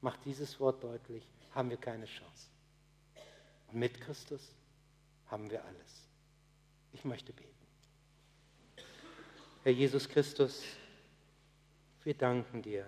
macht 0.00 0.24
dieses 0.24 0.58
Wort 0.60 0.82
deutlich, 0.82 1.24
haben 1.52 1.70
wir 1.70 1.76
keine 1.76 2.06
Chance. 2.06 2.53
Und 3.68 3.78
mit 3.78 4.00
Christus 4.00 4.54
haben 5.26 5.50
wir 5.50 5.64
alles. 5.64 6.08
Ich 6.92 7.04
möchte 7.04 7.32
beten. 7.32 7.50
Herr 9.62 9.72
Jesus 9.72 10.08
Christus, 10.08 10.62
wir 12.02 12.14
danken 12.14 12.62
dir, 12.62 12.86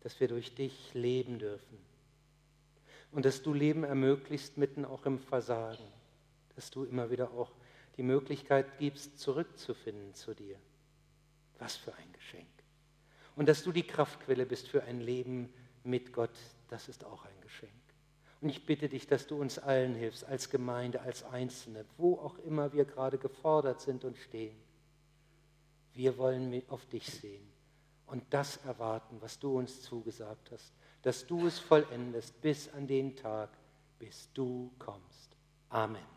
dass 0.00 0.18
wir 0.18 0.28
durch 0.28 0.54
dich 0.54 0.92
leben 0.94 1.38
dürfen 1.38 1.78
und 3.12 3.24
dass 3.24 3.42
du 3.42 3.52
Leben 3.52 3.84
ermöglicht 3.84 4.56
mitten 4.56 4.84
auch 4.84 5.06
im 5.06 5.18
Versagen, 5.18 5.84
dass 6.56 6.70
du 6.70 6.84
immer 6.84 7.10
wieder 7.10 7.30
auch 7.32 7.52
die 7.96 8.02
Möglichkeit 8.02 8.78
gibst, 8.78 9.18
zurückzufinden 9.18 10.14
zu 10.14 10.34
dir. 10.34 10.58
Was 11.58 11.76
für 11.76 11.94
ein 11.94 12.12
Geschenk. 12.12 12.48
Und 13.36 13.48
dass 13.48 13.62
du 13.62 13.72
die 13.72 13.86
Kraftquelle 13.86 14.46
bist 14.46 14.68
für 14.68 14.82
ein 14.82 15.00
Leben 15.00 15.52
mit 15.84 16.12
Gott, 16.12 16.36
das 16.68 16.88
ist 16.88 17.04
auch 17.04 17.24
ein 17.24 17.40
Geschenk. 17.40 17.72
Und 18.44 18.50
ich 18.50 18.66
bitte 18.66 18.90
dich, 18.90 19.06
dass 19.06 19.26
du 19.26 19.40
uns 19.40 19.58
allen 19.58 19.94
hilfst, 19.94 20.26
als 20.26 20.50
Gemeinde, 20.50 21.00
als 21.00 21.24
Einzelne, 21.24 21.86
wo 21.96 22.16
auch 22.16 22.36
immer 22.40 22.74
wir 22.74 22.84
gerade 22.84 23.16
gefordert 23.16 23.80
sind 23.80 24.04
und 24.04 24.18
stehen. 24.18 24.54
Wir 25.94 26.18
wollen 26.18 26.62
auf 26.68 26.84
dich 26.84 27.06
sehen 27.06 27.50
und 28.04 28.22
das 28.28 28.58
erwarten, 28.58 29.16
was 29.22 29.38
du 29.38 29.56
uns 29.56 29.80
zugesagt 29.80 30.50
hast, 30.50 30.74
dass 31.00 31.26
du 31.26 31.46
es 31.46 31.58
vollendest 31.58 32.38
bis 32.42 32.68
an 32.74 32.86
den 32.86 33.16
Tag, 33.16 33.48
bis 33.98 34.28
du 34.34 34.70
kommst. 34.78 35.34
Amen. 35.70 36.13